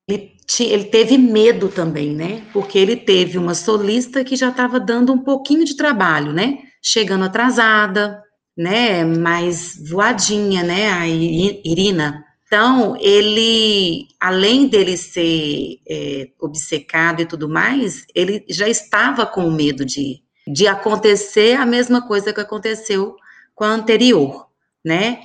ele, 0.09 0.31
ele 0.59 0.83
teve 0.85 1.17
medo 1.17 1.69
também, 1.69 2.15
né? 2.15 2.43
Porque 2.51 2.77
ele 2.77 2.95
teve 2.95 3.37
uma 3.37 3.53
solista 3.53 4.23
que 4.23 4.35
já 4.35 4.49
estava 4.49 4.79
dando 4.79 5.13
um 5.13 5.19
pouquinho 5.19 5.63
de 5.63 5.75
trabalho, 5.75 6.33
né? 6.33 6.59
Chegando 6.81 7.25
atrasada, 7.25 8.21
né? 8.57 9.03
Mais 9.05 9.77
voadinha, 9.89 10.63
né? 10.63 10.91
A 10.91 11.07
Irina. 11.07 12.25
Então, 12.47 12.97
ele, 12.99 14.07
além 14.19 14.67
dele 14.67 14.97
ser 14.97 15.79
é, 15.87 16.29
obcecado 16.41 17.21
e 17.21 17.25
tudo 17.25 17.47
mais, 17.47 18.07
ele 18.15 18.43
já 18.49 18.67
estava 18.67 19.23
com 19.23 19.51
medo 19.51 19.85
de, 19.85 20.23
de 20.47 20.65
acontecer 20.65 21.55
a 21.57 21.65
mesma 21.65 22.07
coisa 22.07 22.33
que 22.33 22.41
aconteceu 22.41 23.15
com 23.53 23.63
a 23.63 23.69
anterior, 23.69 24.47
né? 24.83 25.19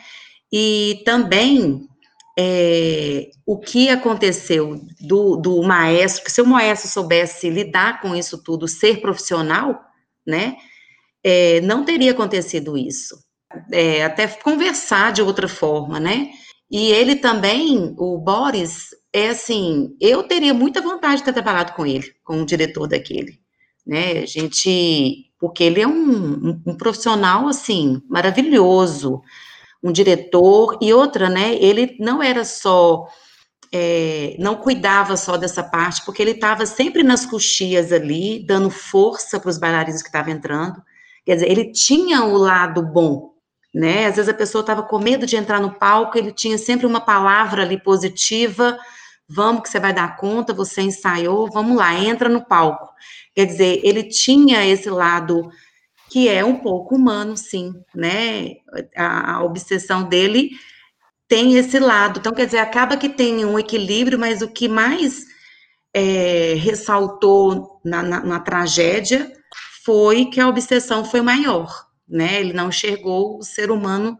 E 0.52 1.02
também 1.06 1.88
é, 2.36 3.30
o 3.46 3.58
que 3.58 3.88
aconteceu 3.88 4.80
do, 5.00 5.36
do 5.36 5.62
maestro, 5.62 6.24
que 6.24 6.32
se 6.32 6.42
o 6.42 6.46
maestro 6.46 6.90
soubesse 6.90 7.48
lidar 7.48 8.00
com 8.00 8.14
isso 8.14 8.42
tudo, 8.42 8.66
ser 8.66 9.00
profissional, 9.00 9.80
né? 10.26 10.56
É, 11.22 11.60
não 11.60 11.84
teria 11.84 12.10
acontecido 12.10 12.76
isso. 12.76 13.16
É, 13.72 14.04
até 14.04 14.26
conversar 14.26 15.12
de 15.12 15.22
outra 15.22 15.48
forma, 15.48 16.00
né? 16.00 16.28
E 16.70 16.90
ele 16.90 17.16
também, 17.16 17.94
o 17.96 18.18
Boris, 18.18 18.88
é 19.12 19.28
assim, 19.28 19.96
eu 20.00 20.24
teria 20.24 20.52
muita 20.52 20.82
vontade 20.82 21.18
de 21.18 21.24
ter 21.24 21.32
trabalhado 21.32 21.72
com 21.74 21.86
ele, 21.86 22.12
com 22.24 22.42
o 22.42 22.46
diretor 22.46 22.88
daquele, 22.88 23.38
né? 23.86 24.22
A 24.22 24.26
gente, 24.26 25.30
porque 25.38 25.62
ele 25.62 25.80
é 25.80 25.86
um, 25.86 26.48
um, 26.48 26.62
um 26.66 26.76
profissional, 26.76 27.46
assim, 27.46 28.02
maravilhoso, 28.08 29.22
um 29.84 29.92
diretor, 29.92 30.78
e 30.80 30.94
outra, 30.94 31.28
né, 31.28 31.56
ele 31.56 31.94
não 32.00 32.22
era 32.22 32.42
só, 32.42 33.06
é, 33.70 34.34
não 34.38 34.56
cuidava 34.56 35.14
só 35.14 35.36
dessa 35.36 35.62
parte, 35.62 36.02
porque 36.06 36.22
ele 36.22 36.30
estava 36.30 36.64
sempre 36.64 37.02
nas 37.02 37.26
coxias 37.26 37.92
ali, 37.92 38.42
dando 38.46 38.70
força 38.70 39.38
para 39.38 39.50
os 39.50 39.58
bailarinos 39.58 40.00
que 40.00 40.08
estavam 40.08 40.32
entrando, 40.32 40.82
quer 41.26 41.34
dizer, 41.34 41.50
ele 41.50 41.70
tinha 41.70 42.24
o 42.24 42.34
lado 42.38 42.82
bom, 42.82 43.34
né, 43.74 44.06
às 44.06 44.16
vezes 44.16 44.30
a 44.30 44.34
pessoa 44.34 44.62
estava 44.62 44.82
com 44.82 44.98
medo 44.98 45.26
de 45.26 45.36
entrar 45.36 45.60
no 45.60 45.74
palco, 45.74 46.16
ele 46.16 46.32
tinha 46.32 46.56
sempre 46.56 46.86
uma 46.86 47.00
palavra 47.00 47.60
ali 47.62 47.78
positiva, 47.78 48.78
vamos 49.28 49.64
que 49.64 49.68
você 49.68 49.78
vai 49.78 49.92
dar 49.92 50.16
conta, 50.16 50.54
você 50.54 50.80
ensaiou, 50.80 51.50
vamos 51.52 51.76
lá, 51.76 51.94
entra 51.94 52.28
no 52.28 52.42
palco. 52.46 52.88
Quer 53.34 53.46
dizer, 53.46 53.80
ele 53.82 54.04
tinha 54.04 54.64
esse 54.64 54.88
lado 54.88 55.50
que 56.14 56.28
é 56.28 56.44
um 56.44 56.60
pouco 56.60 56.94
humano, 56.94 57.36
sim, 57.36 57.74
né? 57.92 58.58
A, 58.96 59.32
a, 59.32 59.42
obsessão 59.42 60.04
dele 60.08 60.50
tem 61.26 61.56
esse 61.56 61.80
lado. 61.80 62.20
Então, 62.20 62.32
quer 62.32 62.46
dizer, 62.46 62.58
acaba 62.58 62.96
que 62.96 63.08
tem 63.08 63.44
um 63.44 63.58
equilíbrio, 63.58 64.16
mas 64.16 64.40
o 64.40 64.46
que 64.46 64.68
mais 64.68 65.24
é, 65.92 66.54
ressaltou 66.54 67.80
na, 67.84 68.00
na, 68.00 68.20
na, 68.20 68.38
tragédia 68.38 69.28
foi 69.84 70.26
que 70.26 70.40
a 70.40 70.46
obsessão 70.46 71.04
foi 71.04 71.20
maior, 71.20 71.84
né? 72.08 72.38
Ele 72.38 72.52
não 72.52 72.68
enxergou 72.68 73.36
o 73.36 73.42
ser 73.42 73.72
humano 73.72 74.16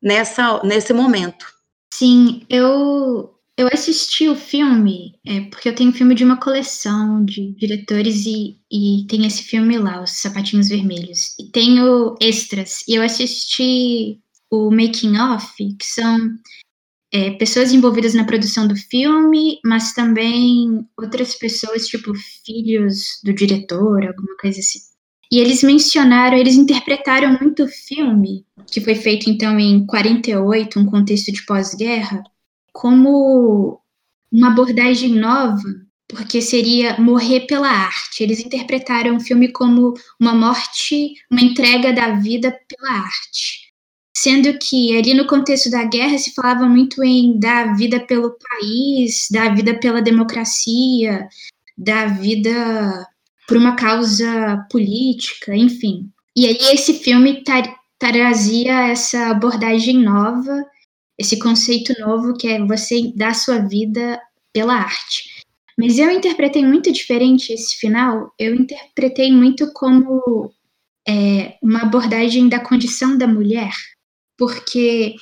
nessa, 0.00 0.62
nesse 0.62 0.92
momento. 0.92 1.52
Sim, 1.92 2.46
eu 2.48 3.33
eu 3.56 3.68
assisti 3.72 4.28
o 4.28 4.34
filme, 4.34 5.14
é, 5.24 5.42
porque 5.42 5.68
eu 5.68 5.74
tenho 5.74 5.92
filme 5.92 6.14
de 6.14 6.24
uma 6.24 6.40
coleção 6.40 7.24
de 7.24 7.52
diretores 7.52 8.26
e, 8.26 8.58
e 8.70 9.06
tem 9.08 9.26
esse 9.26 9.44
filme 9.44 9.78
lá, 9.78 10.02
Os 10.02 10.10
Sapatinhos 10.10 10.68
Vermelhos. 10.68 11.36
E 11.38 11.50
tenho 11.50 12.16
extras. 12.20 12.82
E 12.88 12.96
eu 12.96 13.02
assisti 13.02 14.20
o 14.50 14.70
Making 14.70 15.18
Off, 15.18 15.54
que 15.56 15.86
são 15.86 16.18
é, 17.12 17.30
pessoas 17.32 17.72
envolvidas 17.72 18.12
na 18.12 18.24
produção 18.24 18.66
do 18.66 18.74
filme, 18.74 19.60
mas 19.64 19.92
também 19.92 20.84
outras 20.98 21.36
pessoas, 21.36 21.86
tipo 21.86 22.12
filhos 22.44 23.20
do 23.22 23.32
diretor, 23.32 24.04
alguma 24.04 24.36
coisa 24.40 24.58
assim. 24.58 24.80
E 25.30 25.38
eles 25.38 25.62
mencionaram, 25.62 26.36
eles 26.36 26.56
interpretaram 26.56 27.38
muito 27.40 27.64
o 27.64 27.68
filme, 27.68 28.44
que 28.66 28.80
foi 28.80 28.96
feito 28.96 29.30
então 29.30 29.58
em 29.58 29.86
48, 29.86 30.78
um 30.78 30.86
contexto 30.86 31.32
de 31.32 31.44
pós-guerra, 31.46 32.22
como 32.74 33.80
uma 34.32 34.48
abordagem 34.48 35.10
nova, 35.10 35.62
porque 36.08 36.42
seria 36.42 37.00
morrer 37.00 37.46
pela 37.46 37.68
arte. 37.68 38.22
Eles 38.22 38.40
interpretaram 38.40 39.16
o 39.16 39.20
filme 39.20 39.52
como 39.52 39.94
uma 40.20 40.34
morte, 40.34 41.14
uma 41.30 41.40
entrega 41.40 41.92
da 41.92 42.16
vida 42.16 42.50
pela 42.68 42.98
arte. 42.98 43.72
Sendo 44.16 44.58
que 44.58 44.96
ali 44.96 45.14
no 45.14 45.26
contexto 45.26 45.70
da 45.70 45.84
guerra 45.84 46.18
se 46.18 46.34
falava 46.34 46.66
muito 46.66 47.02
em 47.02 47.38
dar 47.38 47.76
vida 47.76 48.00
pelo 48.00 48.36
país, 48.36 49.28
dar 49.30 49.54
vida 49.54 49.78
pela 49.78 50.02
democracia, 50.02 51.28
dar 51.78 52.18
vida 52.18 53.06
por 53.46 53.56
uma 53.56 53.76
causa 53.76 54.66
política, 54.70 55.54
enfim. 55.54 56.10
E 56.36 56.46
aí 56.46 56.58
esse 56.72 56.94
filme 56.94 57.44
trazia 57.98 58.88
essa 58.88 59.28
abordagem 59.28 59.98
nova 59.98 60.64
esse 61.18 61.38
conceito 61.38 61.92
novo 62.00 62.34
que 62.34 62.48
é 62.48 62.64
você 62.64 63.12
dar 63.14 63.34
sua 63.34 63.58
vida 63.58 64.20
pela 64.52 64.74
arte. 64.74 65.44
Mas 65.78 65.98
eu 65.98 66.10
interpretei 66.10 66.64
muito 66.64 66.92
diferente 66.92 67.52
esse 67.52 67.76
final. 67.76 68.32
Eu 68.38 68.54
interpretei 68.54 69.32
muito 69.32 69.72
como 69.72 70.52
é, 71.06 71.56
uma 71.62 71.82
abordagem 71.82 72.48
da 72.48 72.60
condição 72.60 73.18
da 73.18 73.26
mulher, 73.26 73.72
porque 74.38 75.16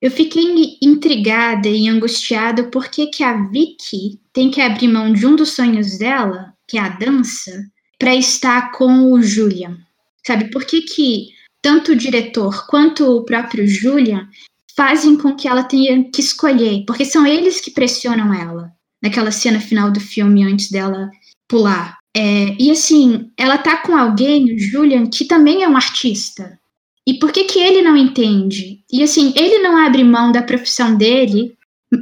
eu 0.00 0.10
fiquei 0.10 0.76
intrigada 0.82 1.68
e 1.68 1.88
angustiada 1.88 2.64
por 2.64 2.88
que, 2.88 3.06
que 3.06 3.24
a 3.24 3.48
Vicky 3.48 4.20
tem 4.32 4.50
que 4.50 4.60
abrir 4.60 4.88
mão 4.88 5.12
de 5.12 5.26
um 5.26 5.34
dos 5.34 5.52
sonhos 5.52 5.98
dela, 5.98 6.52
que 6.68 6.76
é 6.76 6.80
a 6.80 6.90
dança, 6.90 7.52
para 7.98 8.14
estar 8.14 8.70
com 8.72 9.12
o 9.12 9.22
Julian. 9.22 9.78
Sabe, 10.26 10.50
por 10.50 10.64
que, 10.66 10.82
que 10.82 11.28
tanto 11.62 11.92
o 11.92 11.96
diretor 11.96 12.66
quanto 12.66 13.04
o 13.16 13.24
próprio 13.24 13.66
Julian 13.66 14.28
fazem 14.76 15.16
com 15.16 15.34
que 15.34 15.46
ela 15.48 15.62
tenha 15.62 16.04
que 16.10 16.20
escolher, 16.20 16.84
porque 16.86 17.04
são 17.04 17.26
eles 17.26 17.60
que 17.60 17.70
pressionam 17.70 18.32
ela 18.32 18.72
naquela 19.02 19.30
cena 19.30 19.60
final 19.60 19.90
do 19.90 20.00
filme 20.00 20.44
antes 20.44 20.70
dela 20.70 21.10
pular. 21.48 21.98
É, 22.16 22.56
e 22.58 22.70
assim, 22.70 23.30
ela 23.36 23.58
tá 23.58 23.76
com 23.78 23.96
alguém, 23.96 24.54
o 24.54 24.58
Julian, 24.58 25.06
que 25.06 25.24
também 25.24 25.62
é 25.62 25.68
um 25.68 25.76
artista. 25.76 26.58
E 27.06 27.14
por 27.14 27.32
que 27.32 27.44
que 27.44 27.58
ele 27.58 27.82
não 27.82 27.96
entende? 27.96 28.80
E 28.90 29.02
assim, 29.02 29.32
ele 29.36 29.58
não 29.58 29.76
abre 29.76 30.02
mão 30.02 30.32
da 30.32 30.42
profissão 30.42 30.96
dele, 30.96 31.54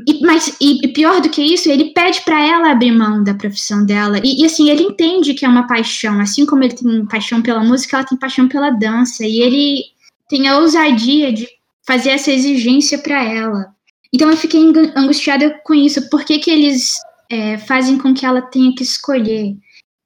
e, 0.06 0.24
mas 0.24 0.56
e, 0.60 0.88
pior 0.88 1.20
do 1.20 1.28
que 1.28 1.42
isso, 1.42 1.68
ele 1.68 1.92
pede 1.92 2.22
para 2.22 2.40
ela 2.40 2.70
abrir 2.70 2.92
mão 2.92 3.22
da 3.22 3.34
profissão 3.34 3.84
dela. 3.84 4.18
E, 4.22 4.42
e, 4.42 4.46
assim, 4.46 4.70
ele 4.70 4.82
entende 4.82 5.34
que 5.34 5.44
é 5.44 5.48
uma 5.48 5.66
paixão, 5.66 6.20
assim 6.20 6.46
como 6.46 6.62
ele 6.62 6.74
tem 6.74 7.06
paixão 7.06 7.42
pela 7.42 7.62
música, 7.62 7.96
ela 7.96 8.06
tem 8.06 8.18
paixão 8.18 8.48
pela 8.48 8.70
dança. 8.70 9.24
E 9.24 9.40
ele 9.40 9.84
tem 10.28 10.48
a 10.48 10.58
ousadia 10.58 11.32
de 11.32 11.48
fazer 11.86 12.10
essa 12.10 12.30
exigência 12.30 12.98
para 12.98 13.22
ela. 13.22 13.74
Então 14.12 14.30
eu 14.30 14.36
fiquei 14.36 14.60
angustiada 14.94 15.58
com 15.64 15.74
isso. 15.74 16.08
Por 16.10 16.24
que, 16.24 16.38
que 16.38 16.50
eles 16.50 16.94
é, 17.30 17.58
fazem 17.58 17.98
com 17.98 18.12
que 18.12 18.26
ela 18.26 18.42
tenha 18.42 18.74
que 18.74 18.82
escolher? 18.82 19.56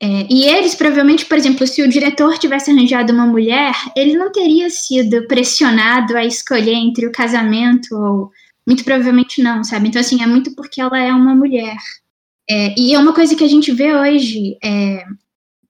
É, 0.01 0.27
e 0.31 0.45
eles, 0.45 0.75
provavelmente, 0.75 1.25
por 1.25 1.39
exemplo, 1.39 1.67
se 1.67 1.83
o 1.83 1.89
diretor 1.89 2.39
tivesse 2.39 2.71
arranjado 2.71 3.12
uma 3.12 3.27
mulher, 3.27 3.75
ele 3.97 4.17
não 4.17 4.31
teria 4.31 4.69
sido 4.69 5.27
pressionado 5.27 6.17
a 6.17 6.25
escolher 6.25 6.75
entre 6.75 7.07
o 7.07 7.12
casamento 7.12 7.95
ou. 7.95 8.31
Muito 8.69 8.85
provavelmente 8.85 9.41
não, 9.41 9.62
sabe? 9.62 9.87
Então, 9.87 10.01
assim, 10.01 10.21
é 10.21 10.27
muito 10.27 10.53
porque 10.57 10.81
ela 10.81 10.99
é 10.99 11.12
uma 11.12 11.37
mulher. 11.37 11.77
É, 12.51 12.75
e 12.77 12.95
é 12.95 12.99
uma 12.99 13.12
coisa 13.12 13.37
que 13.37 13.45
a 13.45 13.49
gente 13.49 13.71
vê 13.71 13.95
hoje. 13.95 14.59
É, 14.62 15.05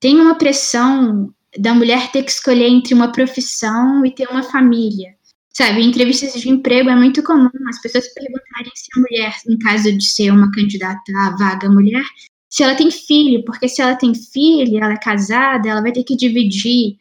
tem 0.01 0.19
uma 0.19 0.35
pressão 0.35 1.31
da 1.59 1.75
mulher 1.75 2.11
ter 2.11 2.23
que 2.23 2.31
escolher 2.31 2.69
entre 2.69 2.95
uma 2.95 3.13
profissão 3.13 4.05
e 4.05 4.11
ter 4.11 4.29
uma 4.29 4.43
família. 4.43 5.16
Sabe, 5.57 5.81
em 5.81 5.89
entrevistas 5.89 6.35
de 6.39 6.51
emprego 6.51 6.91
é 6.91 6.95
muito 6.95 7.23
comum 7.23 7.49
as 7.71 7.81
pessoas 7.81 8.13
perguntarem 8.13 8.71
se 8.75 8.89
a 8.95 9.01
mulher, 9.01 9.35
no 9.47 9.59
caso 9.59 9.91
de 9.91 10.05
ser 10.05 10.31
uma 10.31 10.53
candidata 10.53 11.01
à 11.17 11.31
vaga 11.31 11.71
mulher, 11.71 12.05
se 12.47 12.63
ela 12.63 12.75
tem 12.75 12.91
filho, 12.91 13.43
porque 13.43 13.67
se 13.67 13.81
ela 13.81 13.97
tem 13.97 14.15
filho, 14.15 14.77
ela 14.77 14.93
é 14.93 14.99
casada, 14.99 15.67
ela 15.67 15.81
vai 15.81 15.93
ter 15.93 16.05
que 16.05 16.15
dividir 16.15 16.99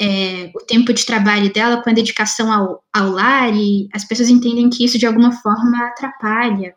é, 0.00 0.52
o 0.54 0.60
tempo 0.60 0.92
de 0.92 1.04
trabalho 1.04 1.52
dela 1.52 1.82
com 1.82 1.90
a 1.90 1.92
dedicação 1.92 2.52
ao, 2.52 2.84
ao 2.92 3.10
lar, 3.10 3.52
e 3.52 3.88
as 3.92 4.04
pessoas 4.04 4.28
entendem 4.28 4.70
que 4.70 4.84
isso 4.84 4.96
de 4.96 5.06
alguma 5.06 5.32
forma 5.32 5.84
atrapalha. 5.84 6.76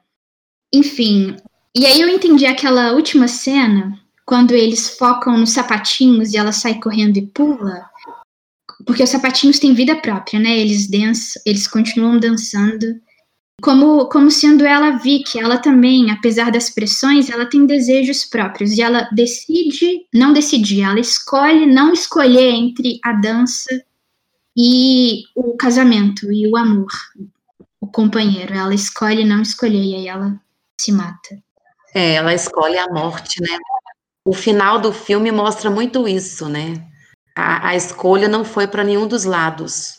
Enfim, 0.74 1.38
e 1.76 1.86
aí 1.86 2.02
eu 2.02 2.10
entendi 2.10 2.48
aquela 2.48 2.94
última 2.94 3.28
cena, 3.28 4.02
quando 4.26 4.56
eles 4.56 4.98
focam 4.98 5.38
nos 5.38 5.52
sapatinhos 5.52 6.34
e 6.34 6.38
ela 6.38 6.52
sai 6.52 6.80
correndo 6.80 7.18
e 7.18 7.28
pula, 7.28 7.88
porque 8.86 9.04
os 9.04 9.10
sapatinhos 9.10 9.60
têm 9.60 9.74
vida 9.74 9.96
própria, 9.96 10.40
né? 10.40 10.58
Eles 10.58 10.90
dançam, 10.90 11.42
eles 11.46 11.68
continuam 11.68 12.20
dançando. 12.20 12.86
Como, 13.62 14.08
como 14.10 14.30
sendo 14.30 14.66
ela 14.66 14.98
Vicky, 14.98 15.40
ela 15.40 15.58
também, 15.58 16.12
apesar 16.12 16.52
das 16.52 16.70
pressões, 16.70 17.30
ela 17.30 17.46
tem 17.46 17.66
desejos 17.66 18.26
próprios 18.26 18.74
e 18.74 18.82
ela 18.82 19.08
decide 19.14 20.06
não 20.14 20.34
decidir, 20.34 20.82
ela 20.82 21.00
escolhe 21.00 21.66
não 21.66 21.94
escolher 21.94 22.50
entre 22.52 23.00
a 23.04 23.14
dança 23.14 23.70
e 24.58 25.24
o 25.36 25.56
casamento 25.56 26.32
e 26.32 26.48
o 26.48 26.58
amor, 26.58 26.92
o 27.80 27.88
companheiro. 27.88 28.54
Ela 28.54 28.74
escolhe 28.74 29.24
não 29.24 29.42
escolher 29.42 29.82
e 29.82 29.96
aí 29.96 30.08
ela 30.08 30.40
se 30.80 30.92
mata. 30.92 31.42
É, 31.94 32.16
ela 32.16 32.34
escolhe 32.34 32.78
a 32.78 32.88
morte, 32.90 33.42
né? 33.42 33.58
O 34.26 34.34
final 34.34 34.80
do 34.80 34.92
filme 34.92 35.32
mostra 35.32 35.70
muito 35.70 36.08
isso, 36.08 36.50
né? 36.50 36.74
A, 37.36 37.70
a 37.70 37.76
escolha 37.76 38.28
não 38.28 38.46
foi 38.46 38.68
para 38.68 38.84
nenhum 38.84 39.08
dos 39.08 39.26
lados. 39.26 39.98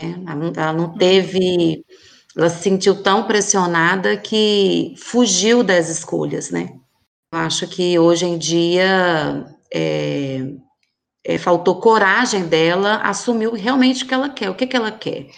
Né? 0.00 0.22
Ela, 0.56 0.72
não 0.72 0.96
teve. 0.96 1.84
Ela 2.36 2.48
se 2.48 2.62
sentiu 2.62 3.02
tão 3.02 3.24
pressionada 3.24 4.16
que 4.16 4.94
fugiu 4.98 5.62
das 5.62 5.88
escolhas, 5.88 6.50
né? 6.50 6.70
Eu 7.32 7.38
acho 7.40 7.66
que 7.66 7.98
hoje 7.98 8.26
em 8.26 8.38
dia 8.38 9.46
é, 9.72 10.42
é, 11.24 11.38
faltou 11.38 11.80
coragem 11.80 12.46
dela, 12.46 12.96
assumiu 13.02 13.52
realmente 13.52 14.04
o 14.04 14.06
que 14.06 14.14
ela 14.14 14.28
quer. 14.28 14.50
O 14.50 14.54
que, 14.54 14.66
que 14.66 14.76
ela 14.76 14.92
quer? 14.92 15.28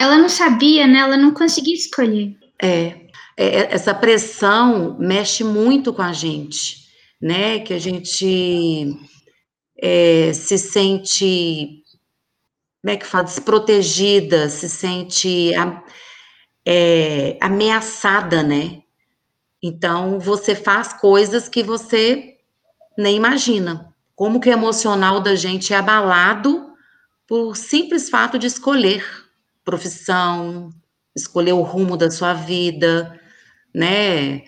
Ela 0.00 0.16
não 0.16 0.28
sabia, 0.28 0.86
né? 0.86 1.00
Ela 1.00 1.16
não 1.16 1.32
conseguia 1.32 1.74
escolher. 1.74 2.34
É, 2.62 3.04
é, 3.36 3.74
essa 3.74 3.94
pressão 3.94 4.96
mexe 4.98 5.44
muito 5.44 5.92
com 5.92 6.02
a 6.02 6.12
gente, 6.12 6.84
né? 7.20 7.58
Que 7.60 7.74
a 7.74 7.78
gente 7.78 8.96
é, 9.86 10.32
se 10.32 10.56
sente, 10.56 11.82
como 12.80 12.94
é 12.94 12.96
que 12.96 13.04
fala, 13.04 13.24
desprotegida, 13.24 14.48
se 14.48 14.66
sente 14.66 15.50
é, 16.64 17.36
ameaçada, 17.38 18.42
né? 18.42 18.80
Então, 19.62 20.18
você 20.18 20.54
faz 20.54 20.94
coisas 20.94 21.50
que 21.50 21.62
você 21.62 22.38
nem 22.96 23.16
imagina. 23.16 23.94
Como 24.16 24.40
que 24.40 24.48
o 24.48 24.52
emocional 24.52 25.20
da 25.20 25.34
gente 25.34 25.74
é 25.74 25.76
abalado 25.76 26.72
por 27.26 27.54
simples 27.54 28.08
fato 28.08 28.38
de 28.38 28.46
escolher 28.46 29.04
profissão, 29.62 30.70
escolher 31.14 31.52
o 31.52 31.60
rumo 31.60 31.94
da 31.94 32.10
sua 32.10 32.32
vida, 32.32 33.20
né? 33.74 34.44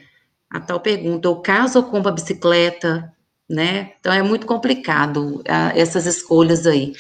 A 0.48 0.60
tal 0.60 0.80
pergunta, 0.80 1.28
eu 1.28 1.36
caso 1.42 1.80
ou 1.80 1.84
compro 1.84 2.08
a 2.08 2.14
bicicleta, 2.14 3.14
né? 3.48 3.94
Então 4.00 4.12
é 4.12 4.22
muito 4.22 4.46
complicado 4.46 5.42
a, 5.48 5.76
essas 5.76 6.06
escolhas 6.06 6.66
aí. 6.66 6.92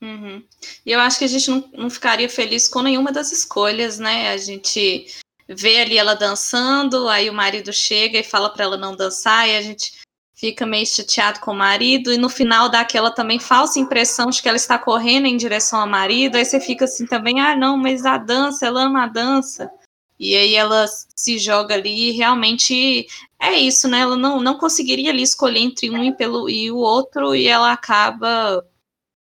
Uhum. 0.00 0.42
E 0.84 0.92
eu 0.92 1.00
acho 1.00 1.18
que 1.18 1.24
a 1.24 1.28
gente 1.28 1.50
não, 1.50 1.64
não 1.72 1.90
ficaria 1.90 2.28
feliz 2.28 2.68
com 2.68 2.82
nenhuma 2.82 3.10
das 3.10 3.32
escolhas, 3.32 3.98
né? 3.98 4.30
A 4.30 4.36
gente 4.36 5.06
vê 5.48 5.80
ali 5.80 5.96
ela 5.96 6.14
dançando, 6.14 7.08
aí 7.08 7.30
o 7.30 7.34
marido 7.34 7.72
chega 7.72 8.18
e 8.18 8.24
fala 8.24 8.50
para 8.50 8.64
ela 8.64 8.76
não 8.76 8.96
dançar, 8.96 9.48
e 9.48 9.56
a 9.56 9.62
gente 9.62 9.92
fica 10.34 10.66
meio 10.66 10.86
chateado 10.86 11.40
com 11.40 11.52
o 11.52 11.56
marido, 11.56 12.12
e 12.12 12.18
no 12.18 12.28
final 12.28 12.68
dá 12.68 12.80
aquela 12.80 13.10
também 13.10 13.38
falsa 13.38 13.78
impressão 13.78 14.28
de 14.28 14.42
que 14.42 14.48
ela 14.48 14.56
está 14.56 14.78
correndo 14.78 15.26
em 15.26 15.36
direção 15.36 15.80
ao 15.80 15.86
marido, 15.86 16.36
aí 16.36 16.44
você 16.44 16.60
fica 16.60 16.84
assim 16.84 17.06
também, 17.06 17.40
ah, 17.40 17.56
não, 17.56 17.76
mas 17.76 18.04
a 18.04 18.18
dança, 18.18 18.66
ela 18.66 18.82
ama 18.82 19.04
a 19.04 19.08
dança. 19.08 19.70
E 20.18 20.34
aí 20.34 20.54
ela 20.54 20.86
se 20.88 21.38
joga 21.38 21.74
ali 21.74 22.08
e 22.08 22.12
realmente 22.12 23.06
é 23.38 23.52
isso, 23.52 23.88
né? 23.88 24.00
Ela 24.00 24.16
não, 24.16 24.40
não 24.40 24.58
conseguiria 24.58 25.10
ali 25.10 25.22
escolher 25.22 25.60
entre 25.60 25.90
um 25.90 26.02
e, 26.02 26.14
pelo, 26.14 26.48
e 26.48 26.70
o 26.70 26.78
outro, 26.78 27.34
e 27.34 27.46
ela 27.46 27.72
acaba 27.72 28.66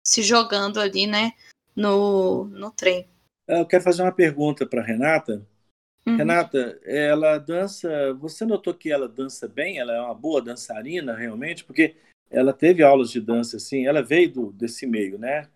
se 0.04 0.22
jogando 0.22 0.80
ali, 0.80 1.06
né, 1.06 1.32
no, 1.74 2.44
no 2.46 2.70
trem. 2.70 3.08
Eu 3.46 3.66
quero 3.66 3.82
fazer 3.82 4.02
uma 4.02 4.12
pergunta 4.12 4.66
para 4.66 4.82
Renata. 4.82 5.46
Uhum. 6.06 6.16
Renata, 6.16 6.80
ela 6.84 7.38
dança. 7.38 8.12
Você 8.14 8.44
notou 8.44 8.74
que 8.74 8.90
ela 8.90 9.08
dança 9.08 9.48
bem? 9.48 9.78
Ela 9.78 9.94
é 9.94 10.00
uma 10.00 10.14
boa 10.14 10.42
dançarina, 10.42 11.14
realmente? 11.14 11.64
Porque 11.64 11.96
ela 12.30 12.52
teve 12.52 12.82
aulas 12.82 13.10
de 13.10 13.20
dança, 13.20 13.56
assim. 13.56 13.86
Ela 13.86 14.02
veio 14.02 14.32
do, 14.32 14.52
desse 14.52 14.86
meio, 14.86 15.18
né? 15.18 15.48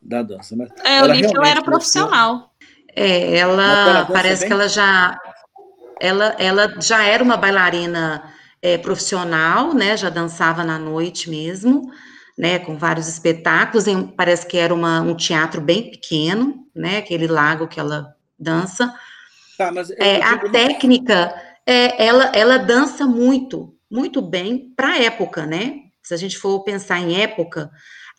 Da 0.00 0.22
dança. 0.22 0.54
Mas 0.56 0.70
é, 0.84 1.00
eu 1.00 1.06
li 1.06 1.26
que 1.26 1.36
ela 1.36 1.48
era 1.48 1.62
profissional. 1.62 2.54
É, 2.94 3.36
ela, 3.36 4.06
parece 4.06 4.40
bem? 4.40 4.48
que 4.48 4.52
ela 4.52 4.68
já. 4.68 5.18
Ela, 6.00 6.36
ela 6.38 6.74
já 6.80 7.04
era 7.04 7.22
uma 7.22 7.36
bailarina 7.36 8.32
é, 8.60 8.76
profissional, 8.78 9.72
né? 9.72 9.96
Já 9.96 10.10
dançava 10.10 10.64
na 10.64 10.78
noite 10.78 11.30
mesmo, 11.30 11.90
né? 12.36 12.58
Com 12.58 12.76
vários 12.76 13.08
espetáculos. 13.08 13.86
Em, 13.86 14.06
parece 14.06 14.46
que 14.46 14.58
era 14.58 14.74
uma, 14.74 15.00
um 15.00 15.14
teatro 15.14 15.60
bem 15.60 15.90
pequeno, 15.90 16.66
né? 16.74 16.98
Aquele 16.98 17.26
lago 17.26 17.68
que 17.68 17.80
ela 17.80 18.14
dança 18.38 18.94
Tá, 19.56 19.72
é, 19.98 20.20
a 20.20 20.38
técnica, 20.50 21.34
é, 21.64 22.04
ela, 22.04 22.32
ela 22.34 22.56
dança 22.58 23.06
muito, 23.06 23.76
muito 23.90 24.20
bem 24.20 24.72
para 24.76 24.88
a 24.88 25.02
época, 25.02 25.46
né? 25.46 25.82
Se 26.02 26.12
a 26.12 26.16
gente 26.16 26.36
for 26.36 26.64
pensar 26.64 26.98
em 26.98 27.20
época, 27.20 27.70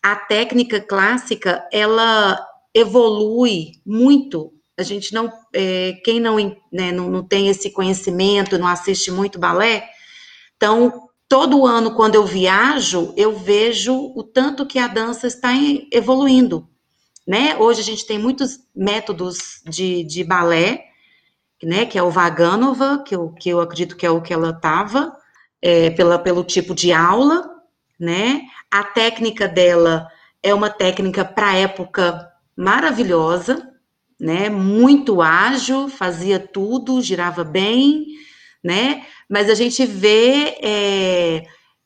a 0.02 0.16
técnica 0.16 0.80
clássica, 0.80 1.66
ela 1.70 2.42
evolui 2.74 3.72
muito. 3.84 4.52
A 4.78 4.82
gente 4.82 5.14
não, 5.14 5.32
é, 5.54 5.94
quem 6.04 6.20
não, 6.20 6.36
né, 6.72 6.92
não, 6.92 7.10
não 7.10 7.22
tem 7.26 7.48
esse 7.48 7.70
conhecimento, 7.70 8.58
não 8.58 8.66
assiste 8.66 9.10
muito 9.10 9.38
balé, 9.38 9.88
então 10.56 11.08
todo 11.28 11.66
ano 11.66 11.94
quando 11.94 12.14
eu 12.14 12.26
viajo, 12.26 13.14
eu 13.16 13.36
vejo 13.36 14.12
o 14.14 14.22
tanto 14.22 14.66
que 14.66 14.78
a 14.78 14.86
dança 14.86 15.26
está 15.26 15.50
evoluindo, 15.90 16.68
né? 17.26 17.56
Hoje 17.56 17.80
a 17.80 17.84
gente 17.84 18.06
tem 18.06 18.18
muitos 18.18 18.60
métodos 18.74 19.62
de, 19.66 20.04
de 20.04 20.22
balé 20.22 20.86
né, 21.62 21.86
que 21.86 21.98
é 21.98 22.02
o 22.02 22.10
Vaganova, 22.10 23.02
que 23.04 23.14
eu, 23.14 23.30
que 23.30 23.48
eu 23.48 23.60
acredito 23.60 23.96
que 23.96 24.04
é 24.04 24.10
o 24.10 24.20
que 24.20 24.32
ela 24.32 24.50
estava, 24.50 25.16
é, 25.62 25.90
pela, 25.90 26.18
pelo 26.18 26.44
tipo 26.44 26.74
de 26.74 26.92
aula, 26.92 27.48
né, 27.98 28.42
a 28.70 28.84
técnica 28.84 29.48
dela 29.48 30.08
é 30.42 30.52
uma 30.52 30.68
técnica 30.68 31.24
para 31.24 31.56
época 31.56 32.30
maravilhosa, 32.56 33.72
né, 34.18 34.48
muito 34.48 35.20
ágil, 35.20 35.88
fazia 35.88 36.38
tudo, 36.38 37.02
girava 37.02 37.44
bem, 37.44 38.06
né, 38.64 39.04
mas 39.28 39.50
a 39.50 39.54
gente 39.54 39.84
vê, 39.84 40.56
é, 40.62 41.42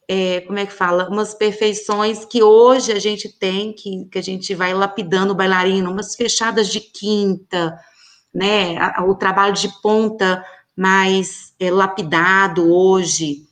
é, 0.08 0.40
como 0.42 0.58
é 0.58 0.66
que 0.66 0.72
fala, 0.72 1.08
umas 1.08 1.34
perfeições 1.34 2.24
que 2.24 2.42
hoje 2.42 2.92
a 2.92 2.98
gente 2.98 3.28
tem, 3.28 3.72
que, 3.72 4.06
que 4.10 4.18
a 4.18 4.22
gente 4.22 4.54
vai 4.54 4.72
lapidando 4.72 5.32
o 5.32 5.36
bailarino, 5.36 5.90
umas 5.90 6.14
fechadas 6.14 6.68
de 6.68 6.80
quinta, 6.80 7.76
né, 8.32 8.76
o 9.08 9.14
trabalho 9.14 9.54
de 9.54 9.68
ponta 9.82 10.44
mais 10.76 11.52
é, 11.58 11.70
lapidado 11.70 12.72
hoje, 12.72 13.48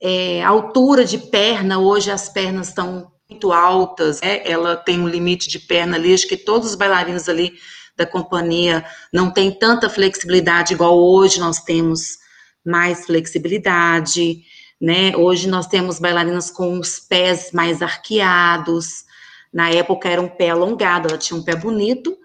é, 0.00 0.44
altura 0.44 1.04
de 1.04 1.16
perna, 1.16 1.78
hoje 1.78 2.10
as 2.10 2.28
pernas 2.28 2.68
estão 2.68 3.10
muito 3.28 3.52
altas, 3.52 4.20
né, 4.20 4.42
ela 4.44 4.76
tem 4.76 5.00
um 5.00 5.08
limite 5.08 5.48
de 5.48 5.58
perna 5.58 5.96
ali, 5.96 6.12
acho 6.12 6.28
que 6.28 6.36
todos 6.36 6.68
os 6.68 6.74
bailarinos 6.74 7.26
ali 7.28 7.54
da 7.96 8.06
companhia 8.06 8.84
não 9.12 9.30
tem 9.30 9.50
tanta 9.50 9.88
flexibilidade 9.88 10.74
igual 10.74 10.98
hoje 10.98 11.40
nós 11.40 11.60
temos 11.60 12.18
mais 12.64 13.06
flexibilidade, 13.06 14.42
né, 14.80 15.16
hoje 15.16 15.48
nós 15.48 15.66
temos 15.66 15.98
bailarinas 15.98 16.50
com 16.50 16.78
os 16.78 16.98
pés 16.98 17.50
mais 17.52 17.80
arqueados, 17.80 19.04
na 19.52 19.70
época 19.70 20.08
era 20.08 20.20
um 20.20 20.28
pé 20.28 20.50
alongado, 20.50 21.08
ela 21.08 21.16
tinha 21.16 21.38
um 21.38 21.42
pé 21.42 21.56
bonito, 21.56 22.16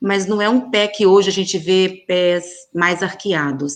mas 0.00 0.26
não 0.26 0.40
é 0.40 0.48
um 0.48 0.70
pé 0.70 0.86
que 0.86 1.04
hoje 1.04 1.28
a 1.28 1.32
gente 1.32 1.58
vê 1.58 2.04
pés 2.06 2.46
mais 2.74 3.02
arqueados. 3.02 3.74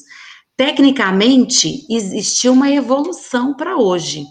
Tecnicamente, 0.56 1.84
existiu 1.90 2.52
uma 2.52 2.70
evolução 2.70 3.54
para 3.54 3.76
hoje, 3.76 4.24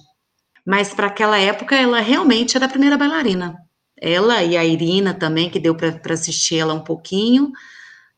mas 0.66 0.94
para 0.94 1.08
aquela 1.08 1.38
época 1.38 1.76
ela 1.76 2.00
realmente 2.00 2.56
era 2.56 2.66
a 2.66 2.70
primeira 2.70 2.98
bailarina. 2.98 3.58
Ela 4.02 4.44
e 4.44 4.58
a 4.58 4.66
Irina 4.66 5.14
também, 5.14 5.50
que 5.50 5.60
deu 5.60 5.76
para 5.76 6.14
assistir 6.14 6.58
ela 6.58 6.74
um 6.74 6.84
pouquinho, 6.84 7.52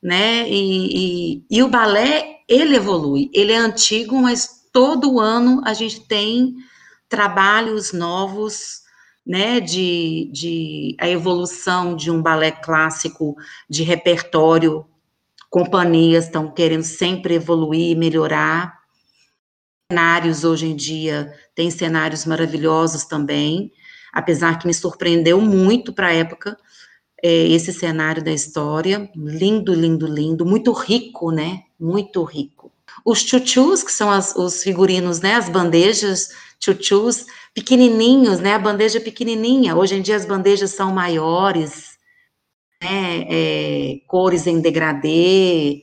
né? 0.02 0.50
E, 0.50 1.36
e, 1.36 1.46
e 1.52 1.62
o 1.62 1.68
balé, 1.68 2.38
ele 2.48 2.78
evolui. 2.78 3.30
Ele 3.34 3.52
é 3.52 3.58
antigo, 3.58 4.16
mas 4.22 4.64
todo 4.72 5.20
ano 5.20 5.62
a 5.66 5.74
gente 5.74 6.08
tem 6.08 6.56
trabalhos 7.10 7.92
novos 7.92 8.82
né, 9.26 9.60
de, 9.60 10.30
de 10.34 10.96
a 11.00 11.08
evolução 11.08 11.96
de 11.96 12.12
um 12.12 12.22
balé 12.22 12.52
clássico 12.52 13.36
de 13.70 13.84
repertório, 13.84 14.86
companhias 15.50 16.26
estão 16.26 16.52
querendo 16.52 16.84
sempre 16.84 17.36
evoluir, 17.36 17.98
melhorar. 17.98 18.82
Cenários 19.92 20.44
hoje 20.44 20.66
em 20.66 20.76
dia 20.76 21.32
tem 21.56 21.70
cenários 21.70 22.26
maravilhosos 22.26 23.06
também, 23.06 23.72
apesar 24.14 24.60
que 24.60 24.68
me 24.68 24.74
surpreendeu 24.74 25.42
muito 25.42 25.92
para 25.92 26.08
a 26.08 26.14
época 26.14 26.56
é, 27.24 27.48
esse 27.48 27.74
cenário 27.74 28.24
da 28.24 28.32
história, 28.32 29.10
lindo, 29.16 29.74
lindo, 29.74 30.06
lindo, 30.06 30.46
muito 30.46 30.72
rico, 30.72 31.32
né? 31.32 31.64
Muito 31.80 32.22
rico. 32.24 32.72
Os 33.04 33.20
chuchus, 33.20 33.82
que 33.82 33.92
são 33.92 34.12
as, 34.12 34.36
os 34.36 34.62
figurinos, 34.62 35.22
né? 35.22 35.36
As 35.36 35.50
bandejas 35.50 36.30
chuchus, 36.60 37.26
pequenininhos, 37.54 38.40
né? 38.40 38.54
A 38.54 38.60
bandeja 38.60 39.00
pequenininha. 39.02 39.76
Hoje 39.76 39.96
em 39.96 40.02
dia 40.02 40.18
as 40.18 40.26
bandejas 40.26 40.72
são 40.72 40.94
maiores, 40.94 41.98
né? 42.82 43.26
É, 43.30 44.02
cores 44.06 44.46
em 44.46 44.60
degradê. 44.60 45.82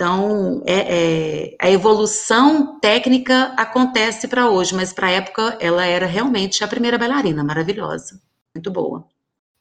Então, 0.00 0.62
é, 0.64 1.50
é, 1.50 1.56
a 1.60 1.70
evolução 1.70 2.80
técnica 2.80 3.52
acontece 3.54 4.26
para 4.26 4.48
hoje, 4.48 4.74
mas 4.74 4.94
para 4.94 5.08
a 5.08 5.10
época 5.10 5.58
ela 5.60 5.84
era 5.84 6.06
realmente 6.06 6.64
a 6.64 6.68
primeira 6.68 6.96
bailarina, 6.96 7.44
maravilhosa, 7.44 8.18
muito 8.54 8.70
boa. 8.70 9.06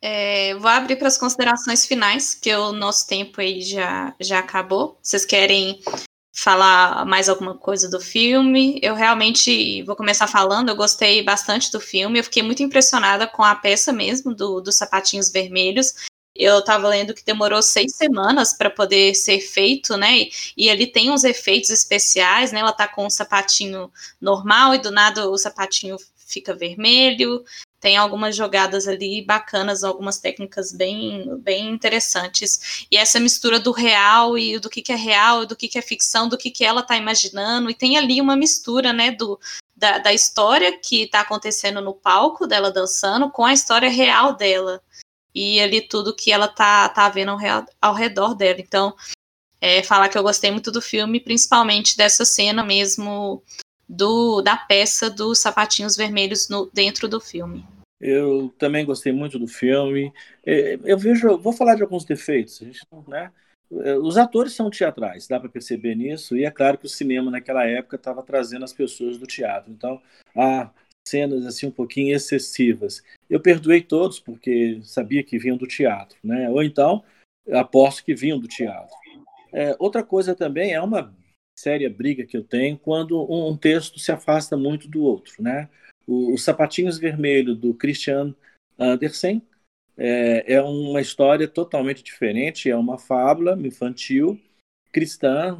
É, 0.01 0.55
vou 0.55 0.69
abrir 0.69 0.95
para 0.95 1.09
as 1.09 1.17
considerações 1.17 1.85
finais, 1.85 2.33
que 2.33 2.55
o 2.55 2.71
nosso 2.71 3.05
tempo 3.05 3.41
aí 3.41 3.61
já, 3.61 4.15
já 4.17 4.39
acabou. 4.39 4.97
Vocês 5.03 5.25
querem 5.25 5.81
falar 6.33 7.05
mais 7.05 7.27
alguma 7.27 7.53
coisa 7.53 7.89
do 7.89 7.99
filme. 7.99 8.79
Eu 8.81 8.95
realmente 8.95 9.83
vou 9.83 9.93
começar 9.93 10.27
falando, 10.27 10.69
eu 10.69 10.75
gostei 10.77 11.21
bastante 11.21 11.69
do 11.69 11.81
filme, 11.81 12.17
eu 12.17 12.23
fiquei 12.23 12.43
muito 12.43 12.63
impressionada 12.63 13.27
com 13.27 13.43
a 13.43 13.55
peça 13.55 13.91
mesmo, 13.91 14.33
do, 14.33 14.61
dos 14.61 14.77
sapatinhos 14.77 15.29
vermelhos. 15.29 16.07
Eu 16.39 16.59
estava 16.59 16.87
lendo 16.87 17.13
que 17.13 17.25
demorou 17.25 17.61
seis 17.61 17.93
semanas 17.97 18.53
para 18.53 18.69
poder 18.69 19.13
ser 19.13 19.41
feito, 19.41 19.97
né? 19.97 20.29
E, 20.55 20.69
ele 20.69 20.87
tem 20.87 21.11
uns 21.11 21.25
efeitos 21.25 21.69
especiais, 21.69 22.53
né? 22.53 22.61
Ela 22.61 22.71
tá 22.71 22.87
com 22.87 23.05
um 23.05 23.09
sapatinho 23.09 23.91
normal 24.21 24.73
e 24.73 24.77
do 24.77 24.89
nada 24.89 25.29
o 25.29 25.37
sapatinho 25.37 25.97
fica 26.25 26.55
vermelho. 26.55 27.43
Tem 27.81 27.97
algumas 27.97 28.37
jogadas 28.37 28.87
ali 28.87 29.21
bacanas, 29.21 29.83
algumas 29.83 30.19
técnicas 30.19 30.71
bem, 30.71 31.37
bem 31.39 31.69
interessantes. 31.69 32.85
E 32.89 32.95
essa 32.95 33.19
mistura 33.19 33.59
do 33.59 33.71
real 33.71 34.37
e 34.37 34.57
do 34.59 34.69
que, 34.69 34.81
que 34.81 34.93
é 34.93 34.95
real, 34.95 35.45
do 35.45 35.57
que, 35.57 35.67
que 35.67 35.77
é 35.77 35.81
ficção, 35.81 36.29
do 36.29 36.37
que, 36.37 36.51
que 36.51 36.63
ela 36.63 36.81
está 36.81 36.95
imaginando. 36.95 37.69
E 37.69 37.73
tem 37.73 37.97
ali 37.97 38.21
uma 38.21 38.37
mistura, 38.37 38.93
né, 38.93 39.11
do, 39.11 39.37
da, 39.75 39.97
da 39.97 40.13
história 40.13 40.77
que 40.77 41.03
está 41.03 41.19
acontecendo 41.21 41.81
no 41.81 41.93
palco 41.93 42.47
dela 42.47 42.71
dançando 42.71 43.29
com 43.29 43.45
a 43.45 43.53
história 43.53 43.89
real 43.89 44.35
dela. 44.35 44.81
E 45.33 45.59
ali 45.59 45.81
tudo 45.81 46.15
que 46.15 46.31
ela 46.31 46.47
tá, 46.47 46.89
tá 46.89 47.07
vendo 47.09 47.37
ao, 47.81 47.93
redor 47.93 48.33
dela. 48.33 48.59
Então, 48.59 48.95
é, 49.61 49.83
falar 49.83 50.09
que 50.09 50.17
eu 50.17 50.23
gostei 50.23 50.51
muito 50.51 50.71
do 50.71 50.81
filme, 50.81 51.19
principalmente 51.19 51.95
dessa 51.95 52.25
cena 52.25 52.63
mesmo 52.63 53.43
do, 53.87 54.41
da 54.41 54.55
peça 54.55 55.09
dos 55.09 55.39
sapatinhos 55.39 55.95
vermelhos 55.95 56.49
no, 56.49 56.69
dentro 56.73 57.07
do 57.07 57.19
filme. 57.19 57.65
Eu 57.99 58.53
também 58.57 58.85
gostei 58.85 59.11
muito 59.11 59.37
do 59.37 59.47
filme. 59.47 60.13
É, 60.45 60.79
eu 60.83 60.97
vejo, 60.97 61.37
vou 61.37 61.51
falar 61.51 61.75
de 61.75 61.81
alguns 61.81 62.05
defeitos, 62.05 62.61
né? 63.07 63.31
É, 63.83 63.97
os 63.97 64.17
atores 64.17 64.53
são 64.53 64.69
teatrais, 64.69 65.27
dá 65.27 65.39
para 65.39 65.49
perceber 65.49 65.95
nisso, 65.95 66.35
e 66.35 66.43
é 66.43 66.49
claro 66.49 66.77
que 66.77 66.87
o 66.87 66.89
cinema 66.89 67.29
naquela 67.29 67.65
época 67.65 67.97
estava 67.97 68.23
trazendo 68.23 68.65
as 68.65 68.73
pessoas 68.73 69.17
do 69.17 69.27
teatro. 69.27 69.71
Então, 69.71 70.01
há 70.35 70.71
cenas 71.09 71.45
assim 71.45 71.67
um 71.67 71.71
pouquinho 71.71 72.15
excessivas. 72.15 73.03
Eu 73.29 73.39
perdoei 73.39 73.81
todos 73.81 74.19
porque 74.19 74.79
sabia 74.83 75.23
que 75.23 75.37
vinham 75.37 75.57
do 75.57 75.67
teatro, 75.67 76.17
né? 76.23 76.49
Ou 76.49 76.63
então, 76.63 77.03
aposto 77.51 78.03
que 78.03 78.13
vinham 78.13 78.39
do 78.39 78.47
teatro. 78.47 78.95
É, 79.51 79.75
outra 79.79 80.03
coisa 80.03 80.35
também 80.35 80.73
é 80.73 80.81
uma 80.81 81.13
séria 81.57 81.89
briga 81.89 82.25
que 82.25 82.37
eu 82.37 82.43
tenho 82.43 82.77
quando 82.77 83.21
um 83.29 83.57
texto 83.57 83.99
se 83.99 84.11
afasta 84.11 84.55
muito 84.55 84.87
do 84.87 85.03
outro, 85.03 85.41
né? 85.41 85.69
Os 86.07 86.43
Sapatinhos 86.43 86.97
Vermelhos 86.97 87.57
do 87.57 87.73
Christian 87.73 88.33
Andersen 88.77 89.41
é, 89.97 90.53
é, 90.53 90.61
uma 90.61 91.01
história 91.01 91.47
totalmente 91.47 92.01
diferente, 92.01 92.69
é 92.69 92.75
uma 92.75 92.97
fábula 92.97 93.59
infantil 93.59 94.39
cristã 94.91 95.57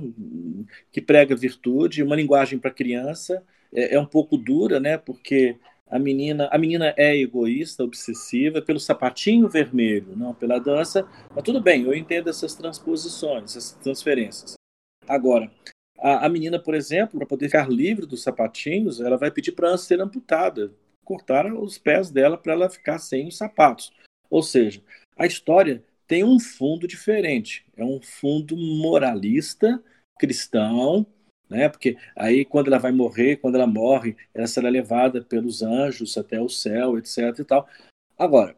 que 0.91 1.01
prega 1.01 1.35
virtude, 1.35 2.01
uma 2.01 2.15
linguagem 2.15 2.57
para 2.57 2.71
criança, 2.71 3.45
é, 3.73 3.95
é, 3.95 3.99
um 3.99 4.05
pouco 4.05 4.37
dura, 4.37 4.79
né? 4.79 4.97
Porque 4.97 5.57
a 5.89 5.97
menina, 5.97 6.47
a 6.51 6.57
menina 6.57 6.93
é 6.97 7.15
egoísta, 7.15 7.83
obsessiva 7.83 8.61
pelo 8.61 8.79
sapatinho 8.79 9.47
vermelho, 9.47 10.15
não 10.15 10.33
pela 10.33 10.59
dança. 10.59 11.07
Mas 11.33 11.43
tudo 11.43 11.61
bem, 11.61 11.83
eu 11.83 11.93
entendo 11.93 12.29
essas 12.29 12.55
transposições, 12.55 13.55
essas 13.55 13.71
transferências. 13.73 14.53
Agora, 15.07 15.51
a, 15.97 16.25
a 16.25 16.29
menina, 16.29 16.59
por 16.59 16.75
exemplo, 16.75 17.17
para 17.17 17.27
poder 17.27 17.47
ficar 17.47 17.69
livre 17.69 18.05
dos 18.05 18.23
sapatinhos, 18.23 19.01
ela 19.01 19.17
vai 19.17 19.31
pedir 19.31 19.53
para 19.53 19.75
ser 19.77 19.99
amputada, 19.99 20.71
cortar 21.03 21.51
os 21.53 21.77
pés 21.77 22.09
dela 22.09 22.37
para 22.37 22.53
ela 22.53 22.69
ficar 22.69 22.99
sem 22.99 23.27
os 23.27 23.37
sapatos. 23.37 23.91
Ou 24.29 24.43
seja, 24.43 24.81
a 25.17 25.25
história 25.25 25.83
tem 26.07 26.23
um 26.23 26.39
fundo 26.39 26.87
diferente. 26.87 27.65
É 27.75 27.83
um 27.83 27.99
fundo 28.01 28.55
moralista, 28.55 29.81
cristão, 30.19 31.05
né? 31.49 31.69
Porque 31.69 31.97
aí 32.15 32.45
quando 32.45 32.67
ela 32.67 32.77
vai 32.77 32.91
morrer, 32.91 33.37
quando 33.37 33.55
ela 33.55 33.67
morre, 33.67 34.15
ela 34.33 34.47
será 34.47 34.69
levada 34.69 35.21
pelos 35.23 35.61
anjos 35.61 36.17
até 36.17 36.39
o 36.41 36.49
céu, 36.49 36.97
etc. 36.97 37.39
E 37.39 37.43
tal. 37.43 37.67
Agora, 38.17 38.55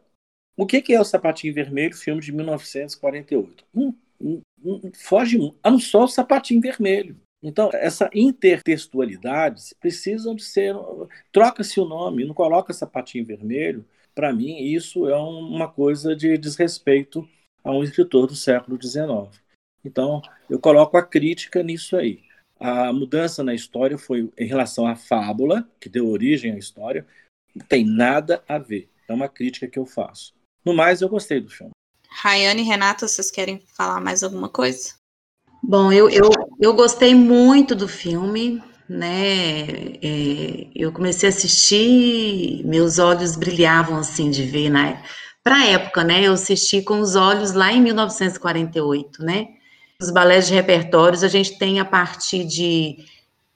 o 0.56 0.66
que 0.66 0.92
é 0.92 1.00
o 1.00 1.04
Sapatinho 1.04 1.54
Vermelho, 1.54 1.96
filme 1.96 2.20
de 2.20 2.32
1948? 2.32 3.64
Hum, 3.74 3.94
hum, 4.20 4.40
hum, 4.64 4.92
foge, 4.94 5.38
a 5.62 5.70
não 5.70 5.78
só 5.78 6.04
o 6.04 6.08
Sapatinho 6.08 6.60
Vermelho. 6.60 7.16
Então, 7.42 7.70
essa 7.72 8.08
intertextualidades 8.14 9.74
precisam 9.80 10.34
de 10.34 10.44
ser. 10.44 10.76
Troca-se 11.32 11.80
o 11.80 11.84
nome, 11.84 12.24
não 12.24 12.34
coloca 12.34 12.72
sapatinho 12.72 13.26
vermelho. 13.26 13.84
Para 14.14 14.32
mim, 14.32 14.58
isso 14.58 15.08
é 15.08 15.16
uma 15.16 15.68
coisa 15.68 16.14
de 16.14 16.38
desrespeito 16.38 17.28
a 17.64 17.72
um 17.72 17.82
escritor 17.82 18.28
do 18.28 18.36
século 18.36 18.80
XIX. 18.80 19.42
Então, 19.84 20.22
eu 20.48 20.60
coloco 20.60 20.96
a 20.96 21.02
crítica 21.02 21.62
nisso 21.62 21.96
aí. 21.96 22.22
A 22.62 22.92
mudança 22.92 23.42
na 23.42 23.52
história 23.52 23.98
foi 23.98 24.30
em 24.38 24.46
relação 24.46 24.86
à 24.86 24.94
fábula, 24.94 25.68
que 25.80 25.88
deu 25.88 26.08
origem 26.08 26.52
à 26.52 26.56
história, 26.56 27.04
não 27.52 27.66
tem 27.66 27.84
nada 27.84 28.40
a 28.48 28.56
ver. 28.56 28.88
É 29.08 29.12
uma 29.12 29.28
crítica 29.28 29.66
que 29.66 29.80
eu 29.80 29.84
faço. 29.84 30.32
No 30.64 30.72
mais, 30.72 31.02
eu 31.02 31.08
gostei 31.08 31.40
do 31.40 31.50
filme. 31.50 31.72
Rayane 32.08 32.62
e 32.62 32.64
Renata, 32.64 33.08
vocês 33.08 33.32
querem 33.32 33.60
falar 33.76 34.00
mais 34.00 34.22
alguma 34.22 34.48
coisa? 34.48 34.94
Bom, 35.60 35.92
eu, 35.92 36.08
eu, 36.08 36.30
eu 36.60 36.72
gostei 36.72 37.16
muito 37.16 37.74
do 37.74 37.88
filme, 37.88 38.62
né? 38.88 39.96
É, 40.00 40.68
eu 40.72 40.92
comecei 40.92 41.28
a 41.28 41.32
assistir, 41.32 42.64
meus 42.64 43.00
olhos 43.00 43.34
brilhavam 43.34 43.96
assim 43.96 44.30
de 44.30 44.44
ver, 44.44 44.70
né? 44.70 45.02
Para 45.42 45.56
a 45.56 45.66
época, 45.66 46.04
né? 46.04 46.22
Eu 46.24 46.34
assisti 46.34 46.80
com 46.80 47.00
os 47.00 47.16
olhos 47.16 47.54
lá 47.54 47.72
em 47.72 47.82
1948, 47.82 49.24
né? 49.24 49.48
Os 50.02 50.10
balés 50.10 50.48
de 50.48 50.54
repertórios 50.54 51.22
a 51.22 51.28
gente 51.28 51.56
tem 51.56 51.78
a 51.78 51.84
partir 51.84 52.44
de 52.44 52.98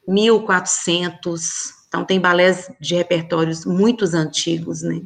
1400, 0.07 1.75
então 1.89 2.05
tem 2.05 2.21
balés 2.21 2.71
de 2.81 2.95
repertórios 2.95 3.65
muito 3.65 4.05
antigos, 4.15 4.83
né? 4.83 5.03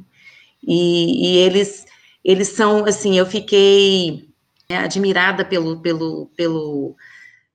E, 0.62 1.26
e 1.26 1.37
eles, 1.38 1.87
eles 2.22 2.48
são, 2.48 2.85
assim, 2.85 3.16
eu 3.16 3.24
fiquei 3.24 4.29
é, 4.68 4.76
admirada 4.76 5.42
pelo, 5.42 5.81
pelo, 5.81 6.26
pelo, 6.37 6.94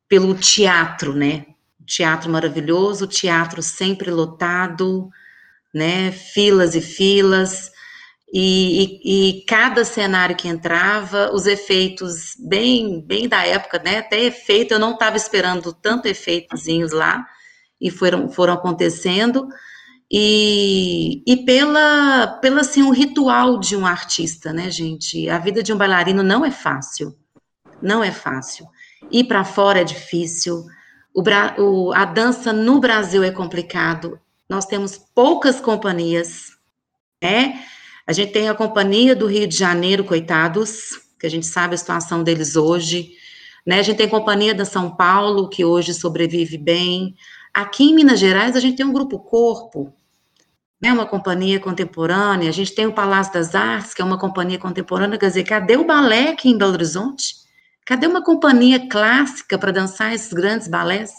pelo 0.09 0.33
teatro, 0.33 1.13
né? 1.13 1.45
Teatro 1.85 2.31
maravilhoso, 2.31 3.05
teatro 3.05 3.61
sempre 3.61 4.09
lotado, 4.09 5.11
né? 5.71 6.11
Filas 6.11 6.73
e 6.73 6.81
filas. 6.81 7.71
E, 8.37 8.99
e, 9.05 9.39
e, 9.39 9.45
cada 9.45 9.85
cenário 9.85 10.35
que 10.35 10.49
entrava, 10.49 11.31
os 11.33 11.45
efeitos 11.45 12.35
bem, 12.37 13.01
bem 13.01 13.29
da 13.29 13.45
época, 13.45 13.81
né? 13.83 13.99
Até 13.99 14.19
efeito, 14.25 14.73
eu 14.73 14.79
não 14.79 14.91
estava 14.91 15.15
esperando 15.15 15.71
tanto 15.71 16.07
efeitozinhos 16.07 16.91
lá, 16.91 17.25
e 17.79 17.89
foram, 17.89 18.29
foram 18.29 18.53
acontecendo 18.53 19.47
e, 20.11 21.23
e 21.25 21.37
pela, 21.45 22.27
pela 22.41 22.61
assim, 22.61 22.83
o 22.83 22.91
ritual 22.91 23.59
de 23.59 23.75
um 23.75 23.85
artista, 23.85 24.53
né, 24.53 24.69
gente? 24.69 25.29
A 25.29 25.39
vida 25.39 25.63
de 25.63 25.73
um 25.73 25.77
bailarino 25.77 26.21
não 26.21 26.45
é 26.45 26.51
fácil, 26.51 27.15
não 27.81 28.03
é 28.03 28.11
fácil. 28.11 28.67
Ir 29.11 29.25
para 29.25 29.43
fora 29.43 29.81
é 29.81 29.83
difícil. 29.83 30.63
O, 31.13 31.23
o, 31.61 31.93
a 31.93 32.05
dança 32.05 32.53
no 32.53 32.79
Brasil 32.79 33.23
é 33.23 33.31
complicado. 33.31 34.19
Nós 34.49 34.65
temos 34.65 34.97
poucas 34.97 35.59
companhias, 35.59 36.51
né? 37.21 37.63
A 38.07 38.13
gente 38.13 38.31
tem 38.31 38.47
a 38.49 38.53
companhia 38.53 39.15
do 39.15 39.25
Rio 39.25 39.47
de 39.47 39.57
Janeiro, 39.57 40.03
coitados, 40.03 41.01
que 41.19 41.25
a 41.25 41.29
gente 41.29 41.45
sabe 41.45 41.73
a 41.73 41.77
situação 41.77 42.23
deles 42.23 42.55
hoje. 42.55 43.13
Né? 43.65 43.79
A 43.79 43.81
gente 43.81 43.97
tem 43.97 44.05
a 44.05 44.09
companhia 44.09 44.53
da 44.53 44.63
São 44.63 44.95
Paulo, 44.95 45.49
que 45.49 45.65
hoje 45.65 45.93
sobrevive 45.93 46.57
bem. 46.57 47.15
Aqui 47.53 47.85
em 47.85 47.95
Minas 47.95 48.19
Gerais, 48.19 48.55
a 48.55 48.59
gente 48.59 48.77
tem 48.77 48.85
um 48.85 48.93
grupo 48.93 49.17
Corpo, 49.17 49.91
né, 50.79 50.91
uma 50.91 51.05
companhia 51.05 51.59
contemporânea, 51.59 52.49
a 52.49 52.53
gente 52.53 52.75
tem 52.75 52.85
o 52.85 52.93
Palácio 52.93 53.33
das 53.33 53.55
Artes, 53.55 53.93
que 53.93 54.01
é 54.01 54.05
uma 54.05 54.19
companhia 54.19 54.59
contemporânea, 54.59 55.17
quer 55.17 55.27
dizer, 55.27 55.43
cadê 55.43 55.77
o 55.77 55.85
balé 55.85 56.29
aqui 56.29 56.49
em 56.49 56.57
Belo 56.57 56.73
Horizonte? 56.73 57.35
Cadê 57.85 58.05
uma 58.07 58.23
companhia 58.23 58.87
clássica 58.87 59.57
para 59.57 59.71
dançar 59.71 60.13
esses 60.13 60.33
grandes 60.33 60.67
balés? 60.67 61.11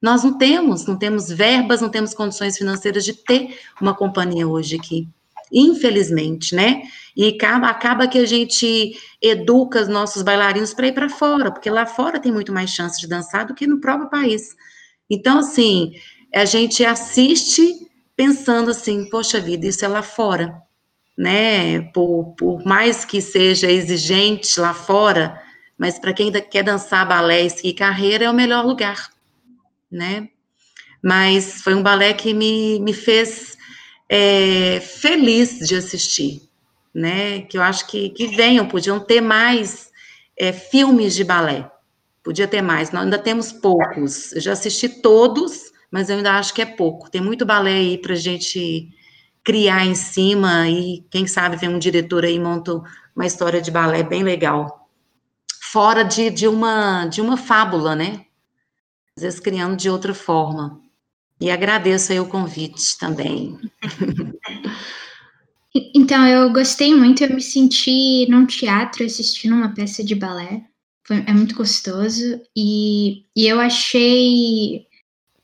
Nós 0.00 0.24
não 0.24 0.36
temos, 0.36 0.86
não 0.86 0.96
temos 0.96 1.28
verbas, 1.28 1.80
não 1.80 1.88
temos 1.88 2.14
condições 2.14 2.56
financeiras 2.56 3.04
de 3.04 3.12
ter 3.12 3.58
uma 3.80 3.94
companhia 3.94 4.48
hoje 4.48 4.76
aqui. 4.76 5.08
Infelizmente, 5.54 6.52
né? 6.52 6.82
E 7.16 7.28
acaba, 7.28 7.68
acaba 7.68 8.08
que 8.08 8.18
a 8.18 8.26
gente 8.26 8.98
educa 9.22 9.80
os 9.80 9.86
nossos 9.86 10.22
bailarinos 10.22 10.74
para 10.74 10.88
ir 10.88 10.92
para 10.92 11.08
fora, 11.08 11.52
porque 11.52 11.70
lá 11.70 11.86
fora 11.86 12.18
tem 12.18 12.32
muito 12.32 12.52
mais 12.52 12.70
chance 12.70 13.00
de 13.00 13.06
dançar 13.06 13.46
do 13.46 13.54
que 13.54 13.66
no 13.66 13.80
próprio 13.80 14.10
país. 14.10 14.56
Então, 15.08 15.38
assim, 15.38 15.92
a 16.34 16.44
gente 16.44 16.84
assiste 16.84 17.88
pensando 18.16 18.72
assim, 18.72 19.08
poxa 19.08 19.40
vida, 19.40 19.66
isso 19.66 19.84
é 19.84 19.88
lá 19.88 20.02
fora, 20.02 20.60
né? 21.16 21.82
Por, 21.92 22.34
por 22.36 22.64
mais 22.64 23.04
que 23.04 23.20
seja 23.20 23.70
exigente 23.70 24.58
lá 24.58 24.74
fora, 24.74 25.40
mas 25.78 26.00
para 26.00 26.12
quem 26.12 26.32
quer 26.32 26.64
dançar 26.64 27.06
balé 27.06 27.46
e 27.62 27.72
carreira 27.72 28.24
é 28.24 28.30
o 28.30 28.34
melhor 28.34 28.66
lugar, 28.66 29.10
né? 29.90 30.28
Mas 31.00 31.62
foi 31.62 31.74
um 31.74 31.82
balé 31.82 32.12
que 32.12 32.34
me, 32.34 32.80
me 32.80 32.92
fez 32.92 33.53
é, 34.08 34.80
feliz 34.80 35.58
de 35.58 35.76
assistir, 35.76 36.42
né? 36.94 37.42
Que 37.42 37.58
eu 37.58 37.62
acho 37.62 37.86
que, 37.86 38.10
que 38.10 38.28
venham, 38.28 38.66
podiam 38.66 39.00
ter 39.00 39.20
mais 39.20 39.90
é, 40.36 40.52
filmes 40.52 41.14
de 41.14 41.24
balé, 41.24 41.70
Podia 42.24 42.48
ter 42.48 42.62
mais. 42.62 42.90
Nós 42.90 43.04
ainda 43.04 43.18
temos 43.18 43.52
poucos. 43.52 44.32
Eu 44.32 44.40
já 44.40 44.52
assisti 44.52 44.88
todos, 44.88 45.70
mas 45.90 46.08
eu 46.08 46.16
ainda 46.16 46.32
acho 46.38 46.54
que 46.54 46.62
é 46.62 46.66
pouco. 46.66 47.10
Tem 47.10 47.20
muito 47.20 47.44
balé 47.44 47.74
aí 47.74 47.98
para 47.98 48.14
gente 48.14 48.88
criar 49.44 49.84
em 49.84 49.94
cima 49.94 50.66
e 50.70 51.04
quem 51.10 51.26
sabe 51.26 51.56
vem 51.56 51.68
um 51.68 51.78
diretor 51.78 52.24
aí 52.24 52.40
monta 52.40 52.80
uma 53.14 53.26
história 53.26 53.60
de 53.60 53.70
balé 53.70 54.02
bem 54.02 54.22
legal. 54.22 54.88
Fora 55.70 56.02
de, 56.02 56.30
de, 56.30 56.48
uma, 56.48 57.04
de 57.06 57.20
uma 57.20 57.36
fábula, 57.36 57.94
né? 57.94 58.24
Às 59.18 59.22
vezes 59.22 59.38
criando 59.38 59.76
de 59.76 59.90
outra 59.90 60.14
forma. 60.14 60.80
E 61.40 61.50
agradeço 61.50 62.12
aí 62.12 62.20
o 62.20 62.28
convite 62.28 62.98
também. 62.98 63.58
Então, 65.92 66.24
eu 66.26 66.52
gostei 66.52 66.94
muito, 66.94 67.24
eu 67.24 67.34
me 67.34 67.42
senti 67.42 68.26
num 68.30 68.46
teatro 68.46 69.04
assistindo 69.04 69.56
uma 69.56 69.74
peça 69.74 70.04
de 70.04 70.14
balé. 70.14 70.62
Foi, 71.04 71.16
é 71.26 71.32
muito 71.32 71.54
gostoso. 71.56 72.40
E, 72.56 73.24
e 73.36 73.46
eu 73.46 73.60
achei. 73.60 74.86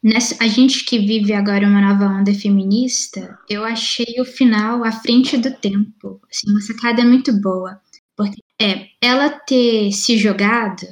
Nessa, 0.03 0.37
a 0.43 0.47
gente 0.47 0.85
que 0.85 0.99
vive 0.99 1.33
agora 1.33 1.67
uma 1.67 1.81
nova 1.81 2.07
onda 2.07 2.33
feminista, 2.33 3.37
eu 3.49 3.65
achei 3.65 4.21
o 4.21 4.25
final 4.25 4.85
à 4.85 4.93
frente 4.93 5.37
do 5.37 5.53
tempo. 5.53 6.21
Assim, 6.31 6.51
uma 6.51 6.61
sacada 6.61 7.05
muito 7.05 7.33
boa. 7.41 7.81
Porque 8.17 8.41
é, 8.61 8.87
ela 9.03 9.31
ter 9.31 9.91
se 9.93 10.17
jogado 10.17 10.87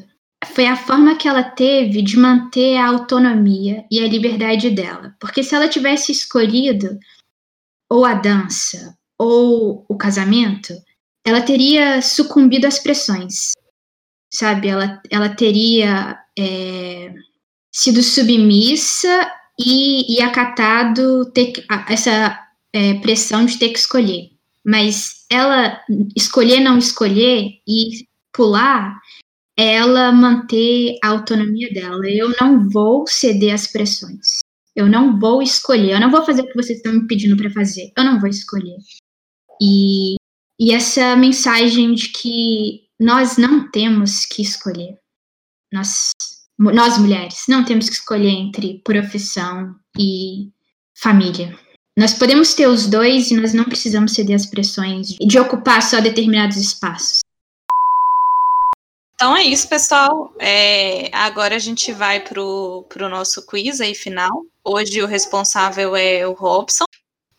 foi 0.54 0.66
a 0.66 0.76
forma 0.76 1.16
que 1.16 1.28
ela 1.28 1.42
teve 1.42 2.02
de 2.02 2.16
manter 2.16 2.76
a 2.76 2.88
autonomia 2.88 3.84
e 3.90 4.00
a 4.00 4.08
liberdade 4.08 4.70
dela. 4.70 5.14
Porque 5.20 5.42
se 5.42 5.54
ela 5.54 5.68
tivesse 5.68 6.12
escolhido 6.12 6.98
ou 7.88 8.04
a 8.04 8.14
dança 8.14 8.96
ou 9.16 9.84
o 9.88 9.96
casamento, 9.96 10.74
ela 11.24 11.40
teria 11.40 12.00
sucumbido 12.00 12.66
às 12.66 12.78
pressões, 12.78 13.52
sabe? 14.32 14.68
Ela, 14.68 15.00
ela 15.10 15.28
teria 15.28 16.18
é, 16.38 17.12
sido 17.70 18.02
submissa 18.02 19.30
e, 19.58 20.16
e 20.16 20.22
acatado 20.22 21.30
ter, 21.32 21.52
essa 21.88 22.38
é, 22.72 22.94
pressão 22.94 23.44
de 23.44 23.58
ter 23.58 23.70
que 23.70 23.78
escolher. 23.78 24.30
Mas 24.64 25.24
ela 25.30 25.80
escolher 26.16 26.60
não 26.60 26.78
escolher 26.78 27.60
e 27.66 28.06
pular 28.32 28.98
ela 29.58 30.12
manter 30.12 30.96
a 31.02 31.08
autonomia 31.08 31.68
dela. 31.72 32.08
Eu 32.08 32.32
não 32.40 32.70
vou 32.70 33.04
ceder 33.08 33.52
às 33.52 33.66
pressões. 33.66 34.38
Eu 34.74 34.86
não 34.86 35.18
vou 35.18 35.42
escolher. 35.42 35.94
Eu 35.94 36.00
não 36.00 36.12
vou 36.12 36.24
fazer 36.24 36.42
o 36.42 36.46
que 36.46 36.54
vocês 36.54 36.78
estão 36.78 36.92
me 36.92 37.08
pedindo 37.08 37.36
para 37.36 37.50
fazer. 37.50 37.90
Eu 37.98 38.04
não 38.04 38.20
vou 38.20 38.28
escolher. 38.28 38.78
E, 39.60 40.14
e 40.60 40.72
essa 40.72 41.16
mensagem 41.16 41.92
de 41.92 42.10
que 42.10 42.82
nós 43.00 43.36
não 43.36 43.68
temos 43.68 44.24
que 44.26 44.42
escolher. 44.42 44.96
Nós, 45.72 46.10
nós 46.56 46.96
mulheres 46.96 47.42
não 47.48 47.64
temos 47.64 47.88
que 47.88 47.96
escolher 47.96 48.30
entre 48.30 48.80
profissão 48.84 49.74
e 49.98 50.52
família. 50.96 51.58
Nós 51.98 52.14
podemos 52.14 52.54
ter 52.54 52.68
os 52.68 52.86
dois 52.86 53.32
e 53.32 53.36
nós 53.36 53.52
não 53.52 53.64
precisamos 53.64 54.12
ceder 54.12 54.36
às 54.36 54.46
pressões 54.46 55.08
de 55.08 55.38
ocupar 55.38 55.82
só 55.82 56.00
determinados 56.00 56.56
espaços. 56.58 57.18
Então 59.18 59.36
é 59.36 59.42
isso, 59.42 59.68
pessoal. 59.68 60.32
É, 60.38 61.12
agora 61.12 61.56
a 61.56 61.58
gente 61.58 61.92
vai 61.92 62.20
para 62.20 62.40
o 62.40 63.08
nosso 63.10 63.44
quiz 63.44 63.80
aí 63.80 63.92
final. 63.92 64.46
Hoje 64.64 65.02
o 65.02 65.06
responsável 65.06 65.96
é 65.96 66.24
o 66.24 66.34
Robson. 66.34 66.84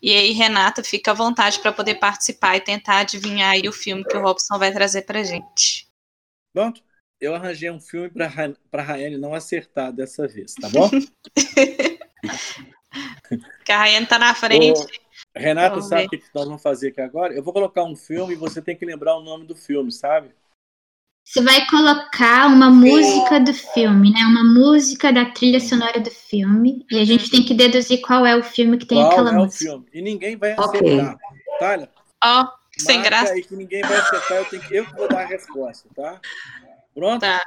E 0.02 0.14
aí, 0.14 0.32
Renata, 0.32 0.84
fica 0.84 1.12
à 1.12 1.14
vontade 1.14 1.58
para 1.58 1.72
poder 1.72 1.94
participar 1.94 2.56
e 2.56 2.60
tentar 2.60 2.98
adivinhar 2.98 3.52
aí 3.52 3.66
o 3.66 3.72
filme 3.72 4.04
que 4.04 4.14
o 4.14 4.20
Robson 4.20 4.58
vai 4.58 4.70
trazer 4.70 5.06
para 5.06 5.24
gente. 5.24 5.88
Pronto. 6.52 6.82
Eu 7.18 7.34
arranjei 7.34 7.70
um 7.70 7.80
filme 7.80 8.10
para 8.10 8.26
a 8.72 8.82
Rayane 8.82 9.16
não 9.16 9.32
acertar 9.32 9.90
dessa 9.90 10.28
vez, 10.28 10.52
tá 10.52 10.68
bom? 10.68 10.90
que 13.64 13.72
a 13.72 13.78
Rayane 13.78 14.04
tá 14.04 14.18
na 14.18 14.34
frente. 14.34 14.84
Renata, 15.34 15.76
vamos 15.76 15.88
sabe 15.88 16.04
o 16.04 16.10
que 16.10 16.22
nós 16.34 16.44
vamos 16.44 16.62
fazer 16.62 16.88
aqui 16.88 17.00
agora? 17.00 17.32
Eu 17.32 17.42
vou 17.42 17.54
colocar 17.54 17.84
um 17.84 17.96
filme 17.96 18.34
e 18.34 18.36
você 18.36 18.60
tem 18.60 18.76
que 18.76 18.84
lembrar 18.84 19.16
o 19.16 19.22
nome 19.22 19.46
do 19.46 19.56
filme, 19.56 19.90
sabe? 19.90 20.38
Você 21.24 21.42
vai 21.42 21.64
colocar 21.66 22.48
uma 22.48 22.70
música 22.70 23.38
do 23.38 23.54
filme, 23.54 24.10
né? 24.10 24.20
Uma 24.20 24.42
música 24.42 25.12
da 25.12 25.26
trilha 25.26 25.60
sonora 25.60 26.00
do 26.00 26.10
filme. 26.10 26.84
E 26.90 26.98
a 26.98 27.04
gente 27.04 27.30
tem 27.30 27.44
que 27.44 27.54
deduzir 27.54 28.00
qual 28.00 28.26
é 28.26 28.34
o 28.34 28.42
filme 28.42 28.76
que 28.78 28.86
tem 28.86 28.98
qual 28.98 29.12
aquela 29.12 29.30
é 29.30 29.34
música. 29.34 29.64
O 29.64 29.68
filme. 29.68 29.86
E 29.92 30.02
ninguém 30.02 30.36
vai 30.36 30.52
acertar. 30.52 31.16
Okay. 31.58 31.88
Ó, 32.24 32.44
oh, 32.44 32.48
sem 32.76 33.02
graça. 33.02 33.32
aí 33.32 33.42
que 33.42 33.54
ninguém 33.54 33.82
vai 33.82 33.96
acertar, 33.96 34.38
eu, 34.38 34.44
tenho 34.46 34.62
que, 34.62 34.76
eu 34.76 34.86
que 34.86 34.94
vou 34.94 35.08
dar 35.08 35.22
a 35.22 35.26
resposta, 35.26 35.88
tá? 35.94 36.20
Pronto? 36.94 37.20
Tá. 37.20 37.42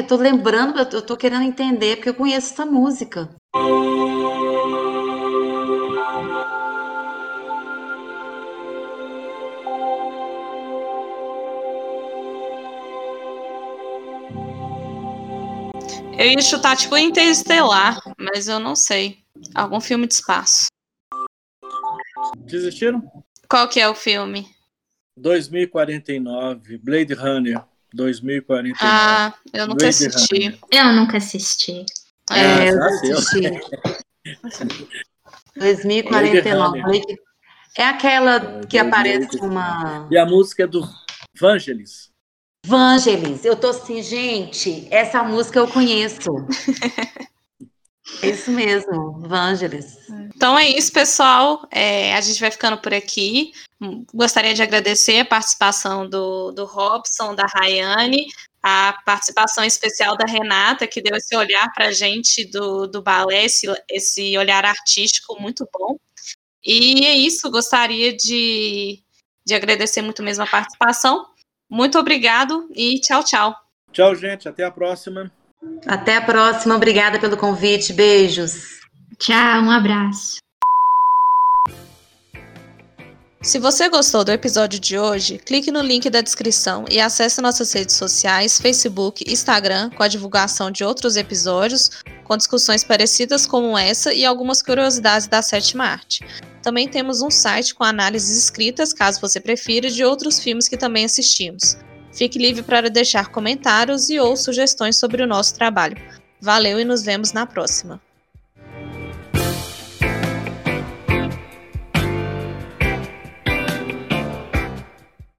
Eu 0.00 0.06
tô 0.06 0.16
lembrando, 0.16 0.78
eu 0.78 1.02
tô 1.02 1.14
querendo 1.14 1.42
entender, 1.42 1.96
porque 1.96 2.08
eu 2.08 2.14
conheço 2.14 2.54
essa 2.54 2.64
música. 2.64 3.28
Eu 16.18 16.30
ia 16.30 16.40
chutar 16.40 16.78
tipo 16.78 16.96
Interestelar, 16.96 18.00
mas 18.18 18.48
eu 18.48 18.58
não 18.58 18.74
sei. 18.74 19.18
Algum 19.54 19.82
filme 19.82 20.06
de 20.06 20.14
espaço. 20.14 20.68
Desistiram? 22.38 23.02
Qual 23.46 23.68
que 23.68 23.78
é 23.78 23.86
o 23.86 23.94
filme? 23.94 24.48
2049, 25.18 26.78
Blade 26.78 27.12
Runner. 27.12 27.69
2049. 27.92 28.78
Ah, 28.80 29.34
eu 29.52 29.66
nunca 29.66 29.78
Blade 29.78 30.06
assisti. 30.06 30.44
Runner. 30.44 30.58
Eu 30.70 30.92
nunca 30.92 31.16
assisti. 31.16 31.84
É, 32.30 32.68
é 32.68 32.70
eu 32.70 32.82
assisti. 32.84 33.40
2049. 35.56 36.80
É 37.76 37.84
aquela 37.84 38.60
que 38.68 38.78
aparece 38.78 39.36
uma. 39.38 40.08
E 40.10 40.18
a 40.18 40.26
música 40.26 40.64
é 40.64 40.66
do 40.66 40.88
Vangelis. 41.38 42.10
Vangelis. 42.66 43.44
Eu 43.44 43.56
tô 43.56 43.68
assim, 43.68 44.02
gente, 44.02 44.86
essa 44.90 45.22
música 45.22 45.58
eu 45.58 45.68
conheço. 45.68 46.30
isso 48.22 48.50
mesmo, 48.50 49.20
Vangelis. 49.20 49.98
Então 50.34 50.58
é 50.58 50.68
isso, 50.68 50.92
pessoal. 50.92 51.66
É, 51.70 52.14
a 52.14 52.20
gente 52.20 52.40
vai 52.40 52.50
ficando 52.50 52.78
por 52.78 52.92
aqui. 52.92 53.52
Gostaria 54.12 54.54
de 54.54 54.62
agradecer 54.62 55.20
a 55.20 55.24
participação 55.24 56.08
do, 56.08 56.52
do 56.52 56.64
Robson, 56.64 57.34
da 57.34 57.46
Rayane, 57.46 58.26
a 58.62 58.94
participação 59.06 59.64
especial 59.64 60.16
da 60.16 60.26
Renata, 60.26 60.86
que 60.86 61.00
deu 61.00 61.16
esse 61.16 61.34
olhar 61.34 61.72
para 61.72 61.86
a 61.86 61.92
gente 61.92 62.44
do, 62.44 62.86
do 62.86 63.02
balé, 63.02 63.44
esse, 63.44 63.66
esse 63.88 64.36
olhar 64.36 64.64
artístico 64.64 65.40
muito 65.40 65.66
bom. 65.72 65.96
E 66.64 67.06
é 67.06 67.14
isso, 67.14 67.50
gostaria 67.50 68.14
de, 68.14 69.02
de 69.46 69.54
agradecer 69.54 70.02
muito 70.02 70.22
mesmo 70.22 70.44
a 70.44 70.46
participação. 70.46 71.26
Muito 71.68 71.98
obrigado 71.98 72.68
e 72.74 73.00
tchau, 73.00 73.24
tchau. 73.24 73.56
Tchau, 73.92 74.14
gente. 74.14 74.48
Até 74.48 74.64
a 74.64 74.70
próxima. 74.70 75.32
Até 75.86 76.16
a 76.16 76.22
próxima. 76.22 76.76
Obrigada 76.76 77.18
pelo 77.18 77.36
convite. 77.36 77.92
Beijos. 77.92 78.80
Tchau, 79.18 79.62
um 79.62 79.70
abraço. 79.70 80.40
Se 83.42 83.58
você 83.58 83.88
gostou 83.88 84.22
do 84.22 84.30
episódio 84.30 84.78
de 84.78 84.98
hoje, 84.98 85.38
clique 85.38 85.72
no 85.72 85.80
link 85.80 86.10
da 86.10 86.20
descrição 86.20 86.84
e 86.90 87.00
acesse 87.00 87.40
nossas 87.40 87.72
redes 87.72 87.96
sociais, 87.96 88.60
Facebook, 88.60 89.24
Instagram, 89.26 89.88
com 89.90 90.02
a 90.02 90.08
divulgação 90.08 90.70
de 90.70 90.84
outros 90.84 91.16
episódios, 91.16 91.90
com 92.24 92.36
discussões 92.36 92.84
parecidas 92.84 93.46
como 93.46 93.78
essa 93.78 94.12
e 94.12 94.26
algumas 94.26 94.60
curiosidades 94.62 95.26
da 95.26 95.40
sétima 95.40 95.84
arte. 95.84 96.22
Também 96.62 96.86
temos 96.86 97.22
um 97.22 97.30
site 97.30 97.74
com 97.74 97.82
análises 97.82 98.36
escritas, 98.36 98.92
caso 98.92 99.18
você 99.22 99.40
prefira, 99.40 99.88
de 99.88 100.04
outros 100.04 100.38
filmes 100.38 100.68
que 100.68 100.76
também 100.76 101.06
assistimos. 101.06 101.78
Fique 102.12 102.38
livre 102.38 102.62
para 102.62 102.90
deixar 102.90 103.28
comentários 103.28 104.10
e 104.10 104.18
ou 104.18 104.36
sugestões 104.36 104.96
sobre 104.96 105.22
o 105.22 105.26
nosso 105.26 105.54
trabalho. 105.54 105.96
Valeu 106.40 106.80
e 106.80 106.84
nos 106.84 107.02
vemos 107.02 107.32
na 107.32 107.46
próxima! 107.46 108.00